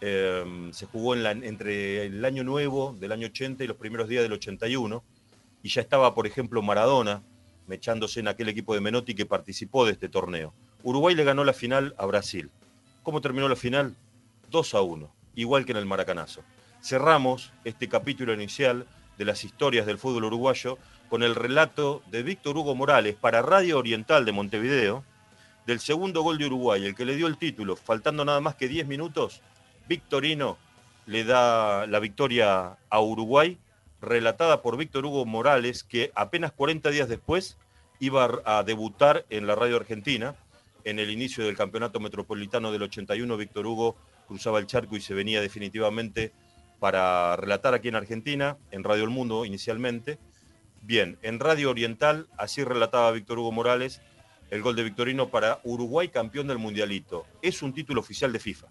em, 0.01 0.73
se 0.73 0.87
jugó 0.87 1.13
entre 1.13 2.07
el 2.07 2.25
año 2.25 2.43
nuevo 2.43 2.95
del 2.99 3.11
año 3.11 3.27
80 3.27 3.63
y 3.63 3.67
los 3.67 3.77
primeros 3.77 4.09
días 4.09 4.23
del 4.23 4.33
81, 4.33 5.03
y 5.61 5.69
ya 5.69 5.81
estaba, 5.81 6.15
por 6.15 6.25
ejemplo, 6.25 6.63
Maradona 6.63 7.21
mechándose 7.69 8.19
en 8.19 8.27
aquel 8.27 8.49
equipo 8.49 8.73
de 8.73 8.81
Menotti 8.81 9.13
que 9.13 9.27
participó 9.27 9.85
de 9.85 9.93
este 9.93 10.09
torneo. 10.09 10.53
Uruguay 10.83 11.13
le 11.13 11.23
ganó 11.23 11.43
la 11.43 11.53
final 11.53 11.93
a 11.97 12.05
Brasil. 12.07 12.49
¿Cómo 13.03 13.21
terminó 13.21 13.47
la 13.47 13.55
final? 13.55 13.95
2 14.49 14.73
a 14.73 14.81
1, 14.81 15.09
igual 15.35 15.65
que 15.65 15.71
en 15.71 15.77
el 15.77 15.85
Maracanazo. 15.85 16.41
Cerramos 16.81 17.53
este 17.63 17.87
capítulo 17.87 18.33
inicial 18.33 18.87
de 19.19 19.25
las 19.25 19.43
historias 19.43 19.85
del 19.85 19.99
fútbol 19.99 20.25
uruguayo 20.25 20.79
con 21.09 21.21
el 21.21 21.35
relato 21.35 22.01
de 22.09 22.23
Víctor 22.23 22.57
Hugo 22.57 22.73
Morales 22.73 23.15
para 23.15 23.43
Radio 23.43 23.77
Oriental 23.77 24.25
de 24.25 24.31
Montevideo 24.31 25.03
del 25.67 25.79
segundo 25.79 26.23
gol 26.23 26.39
de 26.39 26.47
Uruguay, 26.47 26.83
el 26.83 26.95
que 26.95 27.05
le 27.05 27.15
dio 27.15 27.27
el 27.27 27.37
título, 27.37 27.75
faltando 27.75 28.25
nada 28.25 28.41
más 28.41 28.55
que 28.55 28.67
10 28.67 28.87
minutos, 28.87 29.41
Victorino 29.87 30.57
le 31.05 31.23
da 31.23 31.85
la 31.85 31.99
victoria 31.99 32.77
a 32.89 33.01
Uruguay, 33.01 33.59
relatada 34.01 34.61
por 34.61 34.77
Víctor 34.77 35.05
Hugo 35.05 35.25
Morales, 35.25 35.83
que 35.83 36.11
apenas 36.15 36.51
40 36.51 36.89
días 36.89 37.09
después 37.09 37.57
iba 37.99 38.41
a 38.45 38.63
debutar 38.63 39.25
en 39.29 39.47
la 39.47 39.55
radio 39.55 39.75
argentina. 39.75 40.35
En 40.85 40.99
el 40.99 41.09
inicio 41.09 41.45
del 41.45 41.57
campeonato 41.57 41.99
metropolitano 41.99 42.71
del 42.71 42.83
81, 42.83 43.37
Víctor 43.37 43.67
Hugo 43.67 43.95
cruzaba 44.27 44.59
el 44.59 44.67
charco 44.67 44.95
y 44.95 45.01
se 45.01 45.13
venía 45.13 45.41
definitivamente 45.41 46.31
para 46.79 47.35
relatar 47.35 47.73
aquí 47.73 47.89
en 47.89 47.95
Argentina, 47.95 48.57
en 48.71 48.83
Radio 48.83 49.03
El 49.03 49.09
Mundo 49.09 49.43
inicialmente. 49.43 50.17
Bien, 50.81 51.17
en 51.21 51.39
Radio 51.39 51.69
Oriental, 51.69 52.27
así 52.37 52.63
relataba 52.63 53.11
Víctor 53.11 53.39
Hugo 53.39 53.51
Morales 53.51 54.01
el 54.49 54.61
gol 54.61 54.75
de 54.75 54.83
Victorino 54.83 55.29
para 55.29 55.59
Uruguay 55.63 56.09
campeón 56.09 56.47
del 56.47 56.57
Mundialito. 56.57 57.25
Es 57.41 57.61
un 57.61 57.73
título 57.73 58.01
oficial 58.01 58.33
de 58.33 58.39
FIFA. 58.39 58.67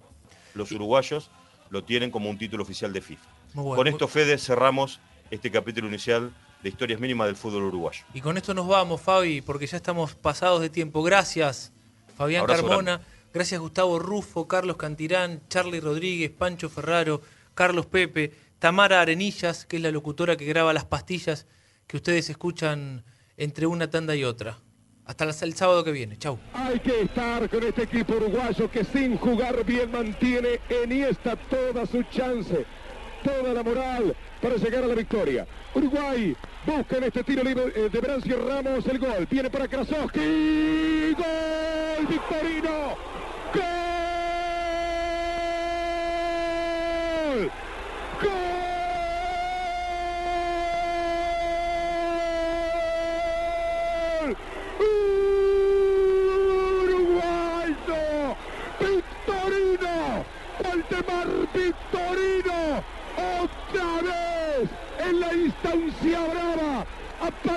Los 0.55 0.73
uruguayos 0.73 1.31
lo 1.71 1.85
tienen 1.85 2.11
como 2.11 2.31
un 2.31 2.39
título 2.39 2.63
oficial 2.63 2.93
de 2.93 3.01
FIFA. 3.01 3.29
Con 3.55 3.87
esto, 3.87 4.09
Fede, 4.09 4.39
cerramos 4.39 5.01
este 5.31 5.51
capítulo 5.51 5.89
inicial 5.89 6.33
de 6.63 6.69
Historias 6.69 7.01
Mínimas 7.01 7.27
del 7.27 7.37
Fútbol 7.37 7.65
Uruguayo. 7.65 8.05
Y 8.15 8.21
con 8.21 8.37
esto 8.37 8.55
nos 8.55 8.67
vamos, 8.67 9.01
Fabi, 9.01 9.41
porque 9.41 9.67
ya 9.67 9.77
estamos 9.77 10.15
pasados 10.15 10.61
de 10.61 10.71
tiempo. 10.71 11.03
Gracias, 11.03 11.73
Fabián 12.17 12.47
Carmona. 12.47 13.01
Gracias, 13.33 13.61
Gustavo 13.61 13.99
Rufo, 13.99 14.49
Carlos 14.49 14.77
Cantirán, 14.77 15.43
Charlie 15.49 15.81
Rodríguez, 15.81 16.31
Pancho 16.31 16.69
Ferraro, 16.69 17.21
Carlos 17.55 17.87
Pepe, 17.87 18.33
Tamara 18.59 19.01
Arenillas, 19.01 19.67
que 19.67 19.77
es 19.77 19.83
la 19.83 19.91
locutora 19.91 20.37
que 20.37 20.47
graba 20.47 20.73
las 20.73 20.85
pastillas 20.85 21.47
que 21.87 21.97
ustedes 21.97 22.31
escuchan 22.31 23.05
entre 23.37 23.67
una 23.67 23.91
tanda 23.91 24.17
y 24.17 24.25
otra. 24.25 24.59
Hasta 25.05 25.25
el 25.25 25.55
sábado 25.55 25.83
que 25.85 25.91
viene. 25.91 26.19
Chau. 26.19 26.39
Hay 26.53 26.81
que 26.81 27.03
estar 27.03 27.49
con 27.49 27.63
este 27.63 27.85
equipo 27.85 28.15
uruguayo 28.15 28.71
que 28.71 28.85
sin 28.85 29.17
jugar 29.17 29.65
bien 29.65 29.91
mantiene 29.91 30.61
en 30.69 30.93
esta 30.93 31.35
toda 31.37 31.87
su 31.87 32.03
chance, 32.05 32.67
toda 33.23 33.55
la 33.55 33.63
moral 33.63 34.15
para 34.41 34.57
llegar 34.57 34.85
a 34.85 34.87
la 34.87 34.95
victoria. 34.95 35.47
Uruguay 35.75 36.37
busca 36.67 36.97
en 36.97 37.05
este 37.05 37.25
tiro 37.25 37.43
libre 37.43 37.73
eh, 37.75 37.89
de 37.91 38.01
Brancio 38.01 38.37
Ramos 38.47 38.87
el 38.87 38.99
gol. 38.99 39.27
Viene 39.31 39.51
para 39.51 39.69
Krasowski. 39.69 41.15
¡Gol! 41.17 42.07
¡Victorino! 42.09 42.97
¡Gol! 43.55 43.88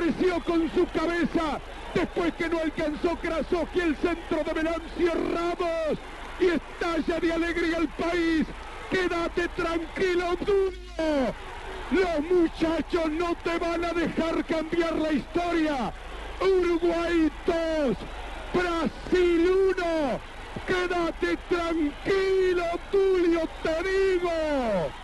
Apareció 0.02 0.44
con 0.44 0.72
su 0.74 0.86
cabeza 0.88 1.60
después 1.94 2.34
que 2.34 2.50
no 2.50 2.60
alcanzó 2.60 3.16
Krasowski 3.18 3.82
el 3.82 3.96
centro 3.98 4.44
de 4.44 4.54
Melancio 4.54 5.12
Ramos 5.34 6.00
y 6.40 6.46
estalla 6.46 7.20
de 7.20 7.34
alegría 7.34 7.78
el 7.78 7.88
país. 7.90 8.48
Quédate 8.90 9.48
tranquilo, 9.50 10.36
Duno. 10.40 11.34
Los 11.92 12.32
muchachos 12.32 13.12
no 13.12 13.36
te 13.44 13.58
van 13.60 13.86
a 13.86 13.94
dejar 13.94 14.44
cambiar 14.46 14.96
la 14.96 15.12
historia. 15.12 15.94
Uruguay 16.42 17.32
2, 17.46 17.98
Brasil 18.54 19.50
1. 19.78 20.20
Quédate 20.66 21.38
tranquilo, 21.48 22.64
Tulio, 22.92 23.48
te 23.62 23.90
digo. 23.90 25.01